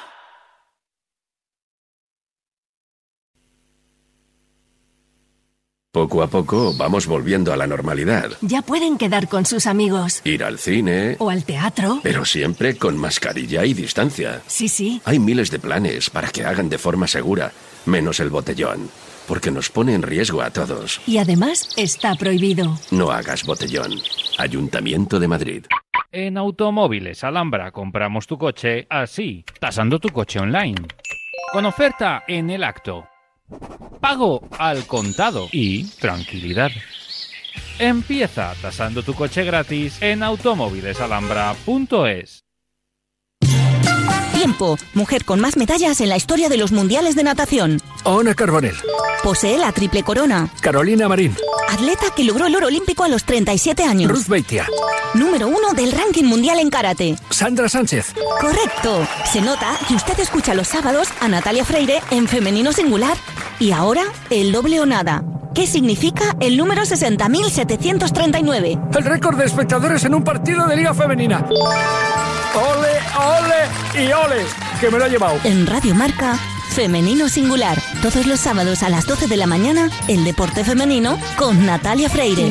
[5.92, 8.30] Poco a poco vamos volviendo a la normalidad.
[8.42, 10.22] Ya pueden quedar con sus amigos.
[10.24, 12.00] Ir al cine, O al teatro.
[12.04, 14.44] pero siempre con mascarilla y distancia.
[14.46, 15.02] Sí, sí.
[15.04, 17.52] Hay miles de planes para que hagan de forma segura,
[17.88, 18.88] menos el botellón,
[19.28, 21.02] porque nos pone en riesgo a todos.
[21.08, 22.78] Y además está prohibido.
[22.92, 23.94] No hagas botellón.
[24.38, 25.66] Ayuntamiento de Madrid.
[26.12, 30.78] En Automóviles Alhambra compramos tu coche así, tasando tu coche online.
[31.52, 33.08] Con oferta en el acto.
[34.00, 36.72] Pago al contado y tranquilidad.
[37.78, 42.49] Empieza tasando tu coche gratis en automóvilesalhambra.es.
[44.40, 47.82] Tiempo, mujer con más medallas en la historia de los mundiales de natación.
[48.06, 48.78] Ona Carbonell.
[49.22, 50.48] Posee la triple corona.
[50.62, 51.36] Carolina Marín.
[51.68, 54.10] Atleta que logró el oro olímpico a los 37 años.
[54.10, 54.66] Ruth Beitia.
[55.14, 57.18] Número uno del ranking mundial en karate.
[57.30, 58.14] Sandra Sánchez.
[58.40, 59.06] Correcto.
[59.30, 63.18] Se nota que usted escucha los sábados a Natalia Freire en femenino singular.
[63.60, 65.22] Y ahora, el doble o nada.
[65.54, 68.96] ¿Qué significa el número 60.739?
[68.98, 71.46] El récord de espectadores en un partido de Liga Femenina.
[72.60, 74.45] ¡Ole, ole y ole!
[74.82, 75.39] Que me lo ha llevado.
[75.45, 76.38] En Radio Marca,
[76.70, 77.78] Femenino Singular.
[78.01, 82.49] Todos los sábados a las 12 de la mañana, el deporte femenino con Natalia Freire.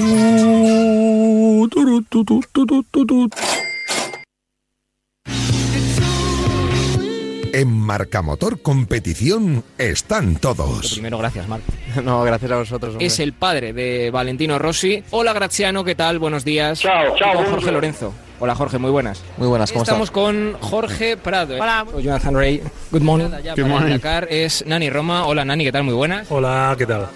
[7.52, 10.92] En Marcamotor Competición están Lo todos.
[10.92, 11.62] primero, gracias, Marc.
[12.04, 12.96] No, gracias a vosotros.
[13.00, 15.02] Es el padre de Valentino Rossi.
[15.10, 16.18] Hola, Graziano, ¿qué tal?
[16.18, 16.78] Buenos días.
[16.80, 17.72] Chao, chao, Jorge.
[17.72, 18.14] Lorenzo.
[18.40, 19.20] Hola, Jorge, muy buenas.
[19.36, 20.22] Muy buenas, ¿cómo Estamos estás?
[20.22, 21.56] con Jorge Prado.
[21.56, 21.60] ¿eh?
[21.60, 21.84] Hola.
[21.92, 22.62] O Jonathan Ray.
[22.92, 23.30] Good morning.
[23.42, 23.90] Ya Good para morning.
[23.92, 25.26] Dakar es Nani Roma.
[25.26, 25.84] Hola, Nani, ¿qué tal?
[25.84, 26.26] Muy buenas.
[26.30, 27.08] Hola, ¿qué tal?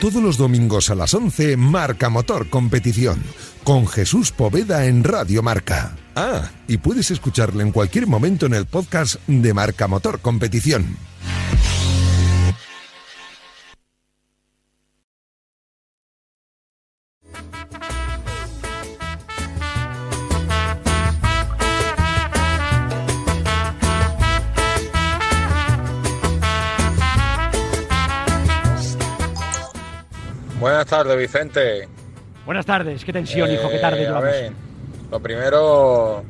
[0.00, 3.22] Todos los domingos a las 11, Marcamotor Competición.
[3.64, 5.96] Con Jesús Poveda en Radio Marca.
[6.14, 10.96] Ah, y puedes escucharle en cualquier momento en el podcast de Marcamotor Competición.
[30.86, 31.88] Buenas tardes, Vicente.
[32.44, 34.30] Buenas tardes, qué tensión, hijo, qué tarde Eh, llevamos.
[35.10, 36.22] lo primero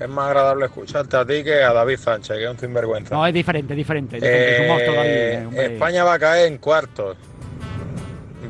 [0.00, 3.14] es más agradable escucharte a ti que a David Sánchez, que es un sinvergüenza.
[3.14, 4.16] No, es diferente, diferente.
[4.16, 5.72] es un David, eh.
[5.74, 7.16] España va a caer en cuartos.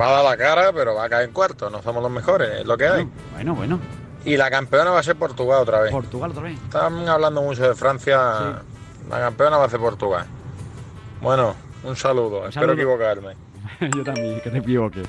[0.00, 1.70] Va a dar la cara, pero va a caer en cuartos.
[1.70, 3.06] No somos los mejores, es lo que hay.
[3.34, 3.78] Bueno, bueno.
[4.24, 5.92] Y la campeona va a ser Portugal otra vez.
[5.92, 6.54] Portugal otra vez.
[6.58, 8.62] Están hablando mucho de Francia.
[9.10, 10.24] La campeona va a ser Portugal.
[11.20, 11.54] Bueno,
[11.84, 12.48] un saludo.
[12.48, 12.72] Espero saludo.
[12.72, 13.49] equivocarme.
[13.96, 15.06] Yo también, que te equivoques.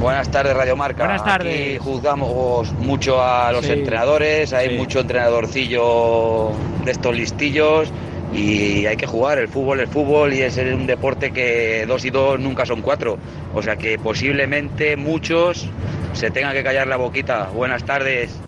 [0.00, 1.04] Buenas tardes, Radio Marca.
[1.04, 1.54] Buenas tardes.
[1.54, 3.72] Aquí juzgamos mucho a los Sí.
[3.72, 4.76] entrenadores, hay Sí.
[4.76, 6.52] mucho entrenadorcillo
[6.84, 7.92] de estos listillos
[8.32, 9.38] y hay que jugar.
[9.38, 13.18] El fútbol es fútbol y es un deporte que dos y dos nunca son cuatro.
[13.54, 15.68] O sea que posiblemente muchos
[16.14, 17.48] se tengan que callar la boquita.
[17.54, 18.40] Buenas tardes.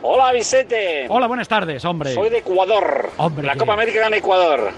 [0.00, 1.06] Hola Vicente.
[1.08, 2.14] Hola, buenas tardes, hombre.
[2.14, 3.10] Soy de Ecuador.
[3.18, 4.70] Hombre, la Copa América gana Ecuador.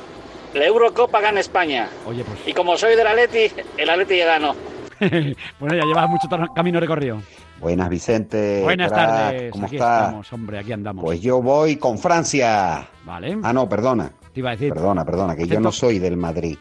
[0.54, 1.88] La Eurocopa gana España.
[2.06, 2.38] Oye, pues.
[2.46, 4.54] Y como soy del Atleti, el Atleti ya ganó.
[5.60, 7.22] bueno, ya llevas mucho camino recorrido.
[7.60, 8.62] Buenas, Vicente.
[8.62, 9.52] Buenas crack, tardes.
[9.52, 10.04] ¿Cómo aquí está?
[10.04, 11.04] estamos, hombre, aquí andamos.
[11.04, 12.88] Pues yo voy con Francia.
[13.04, 13.38] Vale.
[13.42, 14.10] Ah, no, perdona.
[14.32, 14.72] Te iba a decir.
[14.72, 16.56] Perdona, perdona, que yo no soy del Madrid.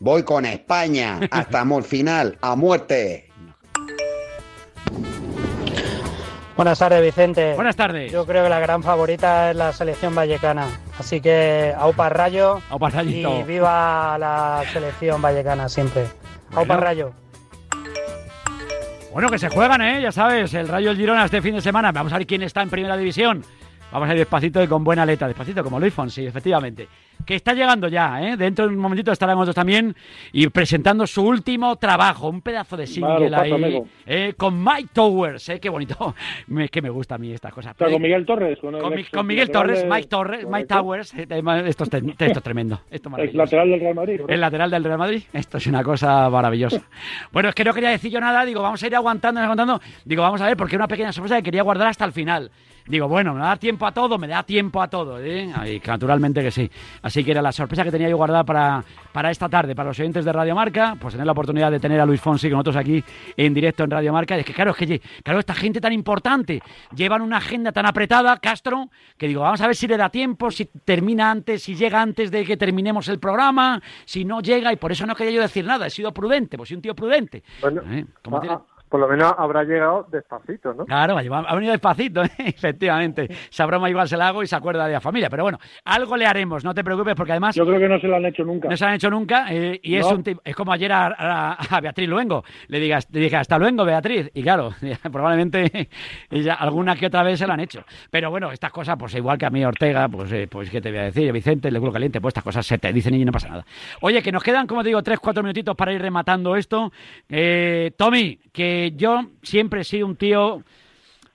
[0.00, 3.30] Voy con España hasta el final, a muerte.
[6.56, 7.54] Buenas tardes, Vicente.
[7.54, 8.12] Buenas tardes.
[8.12, 10.66] Yo creo que la gran favorita es la selección vallecana.
[10.98, 13.40] Así que aupa Rayo Aupa Rayito.
[13.40, 16.04] y viva la selección vallecana siempre.
[16.50, 16.80] Aupa Bueno.
[16.80, 17.12] Rayo.
[19.12, 20.00] Bueno, que se juegan, ¿eh?
[20.02, 21.90] Ya sabes, el Rayo del Girona este fin de semana.
[21.92, 23.44] Vamos a ver quién está en primera división.
[23.92, 25.28] Vamos a ir despacito y con buena aleta.
[25.28, 26.88] Despacito, como Luis Fonsi, efectivamente.
[27.24, 28.36] Que está llegando ya, ¿eh?
[28.36, 29.94] Dentro de un momentito estarán nosotros también
[30.32, 32.28] y presentando su último trabajo.
[32.28, 33.82] Un pedazo de single Claro, ahí.
[34.04, 35.60] eh, con Mike Towers, ¿eh?
[35.60, 36.12] Qué bonito.
[36.48, 37.70] Me- que me gusta a mí estas cosas.
[37.70, 38.58] Está con Miguel Torres.
[38.58, 40.66] Con, el Con, ex- con Miguel Torres, de- Mike Torres, Mike.
[40.66, 41.14] Towers.
[41.14, 41.26] eh,
[41.66, 42.80] Esto es, esto es tremendo.
[42.90, 43.38] Esto es maravilloso.
[43.38, 44.20] lateral del Real Madrid.
[44.26, 45.22] El lateral del Real Madrid.
[45.32, 46.82] Esto es una cosa maravillosa.
[47.32, 48.44] Bueno, es que no quería decir yo nada.
[48.44, 49.80] Digo, vamos a ir aguantando, aguantando.
[50.04, 52.50] Digo, vamos a ver, porque era una pequeña sorpresa que quería guardar hasta el final.
[52.86, 55.18] Digo, bueno, me da tiempo a todo, me da tiempo a todo.
[55.18, 55.50] ¿eh?
[55.66, 56.70] Y que naturalmente que sí.
[57.02, 59.98] Así que era la sorpresa que tenía yo guardada para, para esta tarde, para los
[59.98, 62.76] oyentes de Radio Marca, pues tener la oportunidad de tener a Luis Fonsi con nosotros
[62.76, 63.02] aquí
[63.36, 64.36] en directo en Radio Marca.
[64.36, 66.60] Y es que claro, es que claro, esta gente tan importante
[66.94, 70.50] llevan una agenda tan apretada, Castro, que digo, vamos a ver si le da tiempo,
[70.50, 74.76] si termina antes, si llega antes de que terminemos el programa, si no llega, y
[74.76, 77.42] por eso no quería yo decir nada, he sido prudente, pues soy un tío prudente.
[77.62, 78.04] Bueno, ¿Eh?
[78.22, 80.84] ¿Cómo ah, tiene- ah, por lo menos habrá llegado despacito, ¿no?
[80.86, 82.30] Claro, ha venido despacito, ¿eh?
[82.38, 83.28] efectivamente.
[83.50, 85.28] Esa broma igual se la hago y se acuerda de la familia.
[85.30, 87.54] Pero bueno, algo le haremos, no te preocupes, porque además.
[87.56, 88.68] Yo creo que no se lo han hecho nunca.
[88.68, 91.76] No se lo han hecho nunca eh, y es un es como ayer a, a-
[91.76, 92.44] a Beatriz Luengo.
[92.68, 94.30] Le, digas, le dije, hasta luego, Beatriz.
[94.34, 94.70] Y claro,
[95.12, 95.88] probablemente
[96.30, 97.84] ella, alguna que otra vez se lo han hecho.
[98.10, 100.90] Pero bueno, estas cosas, pues igual que a mí Ortega, pues, eh, pues qué te
[100.90, 103.32] voy a decir, Vicente, el culo caliente, pues estas cosas se te dicen y no
[103.32, 103.64] pasa nada.
[104.02, 106.92] Oye, que nos quedan, como te digo, tres, cuatro minutitos para ir rematando esto.
[107.28, 110.62] Eh, Tommy, que yo siempre he sido un tío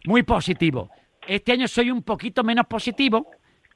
[0.05, 0.89] muy positivo.
[1.27, 3.27] Este año soy un poquito menos positivo,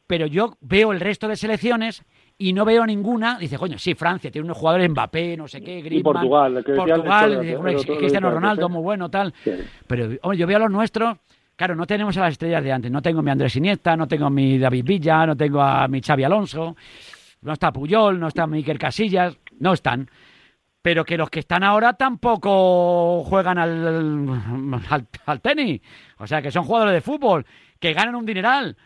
[0.07, 2.03] pero yo veo el resto de selecciones
[2.37, 3.37] y no veo ninguna.
[3.37, 6.71] Dice, coño, sí, Francia tiene unos jugadores Mbappé, no sé qué, Griezmann, Portugal, el que
[6.71, 9.33] decía Portugal, dice, Cristiano el- Ronaldo, muy bueno, tal.
[9.87, 11.17] Pero, hombre, yo veo a los nuestros.
[11.55, 12.91] Claro, no tenemos a las estrellas de antes.
[12.91, 15.87] No tengo a mi Andrés Iniesta, no tengo a mi David Villa, no tengo a
[15.87, 16.75] mi Xavi Alonso,
[17.43, 20.09] no está Puyol, no está Miquel Casillas, no están.
[20.83, 25.81] Pero que los que están ahora tampoco juegan al, al, al tenis.
[26.17, 27.45] O sea, que son jugadores de fútbol,
[27.79, 28.77] que ganan un dineral.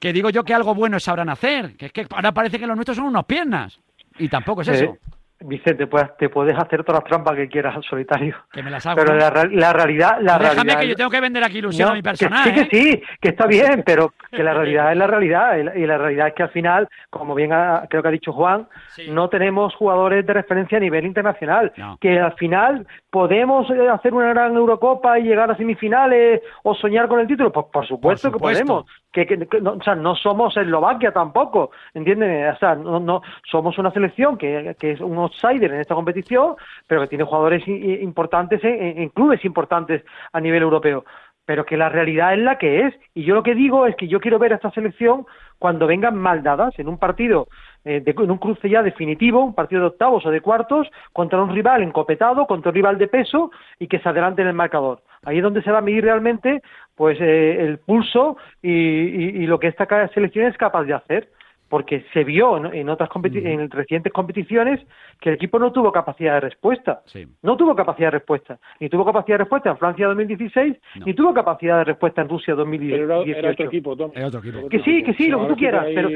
[0.00, 1.76] Que digo yo que algo bueno sabrán hacer.
[1.76, 3.78] Que es que ahora parece que los nuestros son unos piernas.
[4.18, 4.98] Y tampoco es eso.
[5.42, 8.36] Vicente, pues te puedes hacer todas las trampas que quieras al solitario.
[8.52, 8.96] Que me las hago.
[9.02, 11.92] Pero la, la realidad, la Déjame realidad que yo tengo que vender aquí ilusión No,
[11.92, 12.44] a mi personal.
[12.44, 12.68] Que, sí, ¿eh?
[12.68, 15.56] que sí, que está bien, pero que la realidad es la realidad.
[15.56, 18.12] Y la, y la realidad es que al final, como bien ha- creo que ha
[18.12, 18.68] dicho Juan,
[19.08, 21.72] no tenemos jugadores de referencia a nivel internacional.
[22.00, 27.08] Que al final podemos eh, hacer una gran Eurocopa y llegar a semifinales o soñar
[27.08, 27.50] con el título.
[27.50, 28.66] Pues por supuesto, Por que supuesto.
[28.66, 28.90] podemos.
[29.12, 32.54] Que, que- no, o sea, no somos Eslovaquia tampoco, ¿entiendes?
[32.54, 36.54] O sea, no, no somos una selección que, es un outsider en esta competición,
[36.86, 41.04] pero que tiene jugadores importantes en, en clubes importantes a nivel europeo
[41.50, 42.94] pero que la realidad es la que es.
[43.12, 45.26] Y yo lo que digo es que yo quiero ver a esta selección
[45.58, 47.48] cuando vengan mal dadas en un partido,
[47.84, 51.42] eh, de- en un cruce ya definitivo, un partido de octavos o de cuartos, contra
[51.42, 55.00] un rival encopetado, contra un rival de peso y que se adelante en el marcador.
[55.24, 56.62] Ahí es donde se va a medir realmente
[56.94, 61.28] pues eh, el pulso y, y- y lo que esta selección es capaz de hacer.
[61.70, 64.80] Porque se vio en, otras competi- en recientes competiciones
[65.20, 67.00] que el equipo no tuvo capacidad de respuesta.
[67.42, 68.58] No tuvo capacidad de respuesta.
[68.80, 72.54] Ni tuvo capacidad de respuesta en Francia 2016, ni tuvo capacidad de respuesta en Rusia
[72.56, 72.96] 2018.
[72.96, 74.10] Pero era, era otro equipo, Tom.
[74.14, 74.68] Es otro equipo.
[74.68, 76.08] Que sí, que sí, lo que tú quieras, pero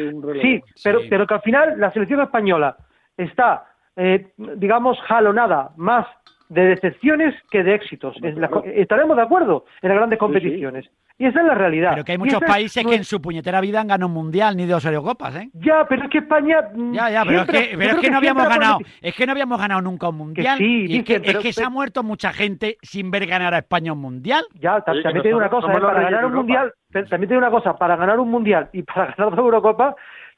[0.43, 2.77] sí, pero, pero que al final la selección española
[3.17, 3.65] está,
[3.97, 4.27] eh,
[4.57, 6.07] digamos, jalonada más
[6.49, 8.17] de decepciones que de éxitos.
[8.23, 10.91] En la- estaremos de acuerdo en las grandes competiciones.
[11.17, 11.91] Y esa es la realidad.
[11.93, 14.57] Pero que hay muchos es países que en su puñetera vida han ganado un mundial
[14.57, 15.49] ni dos Eurocopas, ¿eh?
[15.53, 16.57] Ya, pero es que España...
[16.75, 18.79] mm, Ya, ya, pero siempre- es que, yo pero es creo que no habíamos ganado,
[19.01, 20.59] es que no habíamos ganado nunca un mundial.
[20.59, 23.27] sí, y es dicen, que, es pero- que se ha muerto mucha gente sin ver
[23.27, 24.45] ganar a España un mundial.
[24.59, 25.81] Ya, ta- también te digo una cosa, ¿eh?
[25.81, 29.07] para ganar un mundial, también te digo una cosa, para ganar un mundial y para
[29.17, 29.95] ganar dos Eurocopas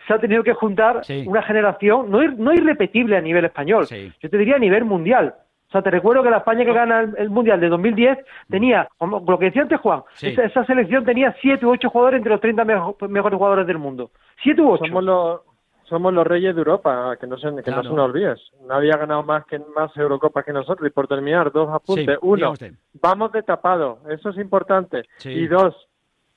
[0.06, 3.86] se ha tenido que juntar una generación no, ir- no irrepetible a nivel español,
[4.20, 5.34] yo te diría a nivel mundial.
[5.68, 8.88] O sea, te recuerdo que la España que gana el, el mundial de 2010 tenía,
[8.98, 10.28] como lo que decía antes Juan, Sí.
[10.28, 13.78] esa, esa selección tenía 7 u 8 jugadores entre los 30 mejo- mejores jugadores del
[13.78, 14.10] mundo.
[14.42, 14.84] 7 u 8.
[14.86, 15.40] Somos los,
[15.84, 17.82] somos los reyes de Europa, que no se, que Claro.
[17.82, 18.40] no se nos olvides.
[18.68, 20.86] Nadie ha ganado más que más Eurocopas que nosotros.
[20.88, 22.06] Y por terminar, dos apuntes.
[22.06, 22.54] Sí, Uno,
[23.02, 25.02] vamos de tapado, eso es importante.
[25.18, 25.30] Sí.
[25.30, 25.74] Y dos,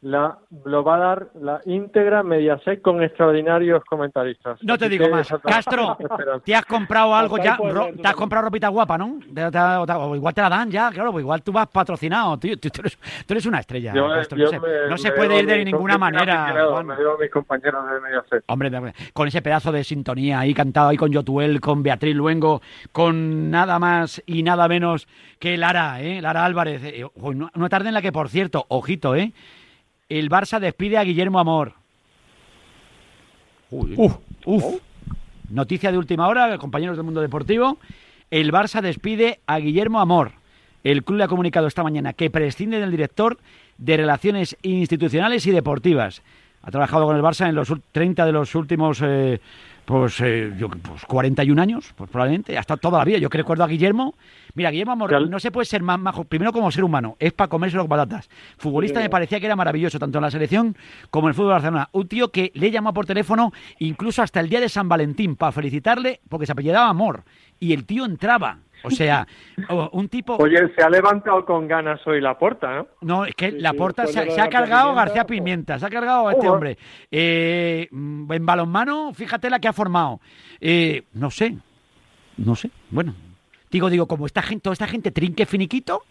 [0.02, 4.58] la, lo va a dar la íntegra Mediaset con extraordinarios comentaristas.
[4.64, 5.28] No te Así digo más.
[5.44, 5.98] Castro,
[6.46, 9.20] te has comprado algo ya, ro- te has comprado ropita guapa, ¿no?
[9.34, 12.58] Te- te- o igual te la dan ya, claro, pues igual tú vas patrocinado, tío.
[12.58, 14.38] Tú, tú eres, tú eres una estrella, Yo- Castro.
[14.38, 16.46] yo no se, me- no se me puede ir de mi- ninguna manera.
[16.84, 18.44] Me debo a mis compañeros de Mediaset.
[18.48, 22.62] Hombre, de- con ese pedazo de sintonía ahí cantado ahí con Yotuel, con Beatriz Luengo,
[22.94, 25.08] con nada más y nada menos
[25.40, 26.22] que Lara, ¿eh?
[26.22, 26.82] Lara Álvarez.
[26.86, 29.34] Eh, una tarde en la que, por cierto, ojito, ¿eh?
[30.10, 31.74] El Barça despide a Guillermo Amor.
[33.70, 34.82] Uy, uf, uf.
[35.52, 37.78] Noticia de última hora, compañeros del mundo deportivo.
[38.32, 40.32] El Barça despide a Guillermo Amor.
[40.84, 43.38] El club le ha comunicado esta mañana que prescinde del director
[43.78, 46.22] de Relaciones Institucionales y Deportivas.
[46.64, 49.40] Ha trabajado con el Barça en los ul- 30 de los últimos eh,
[49.90, 53.18] pues, eh, yo- pues 41 años, pues probablemente, hasta toda la vida.
[53.18, 54.14] Yo que recuerdo a Guillermo.
[54.54, 56.26] Mira, Guillermo Amor no se puede ser más majo.
[56.26, 58.30] Primero como ser humano, es para comerse los patatas.
[58.60, 59.06] Futbolista Sí.
[59.06, 60.78] me parecía que era maravilloso, tanto en la selección
[61.10, 61.90] como en el fútbol de Barcelona.
[61.92, 65.52] Un tío que le llamó por teléfono incluso hasta el día de San Valentín para
[65.52, 67.24] felicitarle porque se apellidaba Amor.
[67.60, 68.60] Y el tío entraba.
[68.84, 69.28] O sea,
[69.92, 70.38] un tipo...
[70.38, 72.88] Oye, se ha levantado con ganas hoy la puerta, ¿no?
[73.02, 75.90] No, es que Sí, la porta después se, ha cargado Pimienta, García Pimienta, se ha
[75.90, 76.78] cargado a este hombre.
[77.12, 80.20] Eh, en balonmano, fíjate la que ha formado.
[80.60, 81.56] Eh, no sé,
[82.38, 82.70] no sé.
[82.90, 83.14] Bueno,
[83.72, 86.04] digo, digo, como esta gente, toda esta gente trinque finiquito,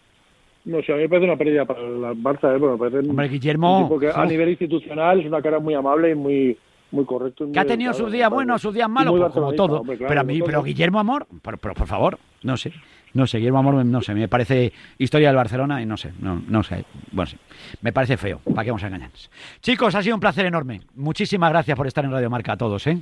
[0.65, 2.59] No sé, a mí me parece una pérdida para la Barça, ¿eh?
[2.59, 5.73] Porque me parece Hombre, Guillermo, un tipo que a nivel institucional es una cara muy
[5.73, 6.57] amable y muy,
[6.91, 7.45] muy correcto.
[7.45, 8.61] muy que ha tenido sus días me buenos, parece.
[8.63, 9.81] sus días malos, pues, como todo.
[9.81, 10.63] hombre, claro, pero a mí, pero.
[10.63, 12.73] Guillermo Amor, por, por, por favor, no sé.
[13.13, 16.41] No sé, Guillermo Amor, no sé, me parece historia del Barcelona y no sé, no,
[16.47, 16.85] no sé.
[17.11, 17.37] Bueno, sí,
[17.81, 19.31] me parece feo, ¿para qué vamos a engañarnos?
[19.61, 20.81] Chicos, ha sido un placer enorme.
[20.95, 22.99] Muchísimas gracias por estar en Radio Marca a todos, ¿eh?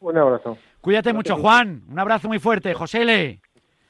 [0.00, 0.56] Un abrazo.
[0.80, 1.82] Cuídate mucho, Juan.
[1.90, 2.72] Un abrazo muy fuerte.
[2.74, 3.40] José L.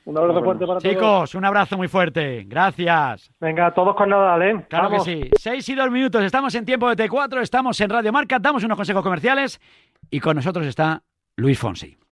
[0.07, 0.93] Un abrazo fuerte para todos.
[0.95, 2.45] Chicos, un abrazo muy fuerte.
[2.47, 3.31] Gracias.
[3.41, 4.67] Venga, todos con Nadal, ¿eh?
[4.69, 5.05] Claro Vamos.
[5.05, 5.31] que sí.
[5.39, 6.23] Seis y dos minutos.
[6.25, 9.61] Estamos en tiempo de T4, estamos en Radio Marca, damos unos consejos comerciales
[10.11, 11.03] y con nosotros está
[11.37, 12.00] Luis Fonsi.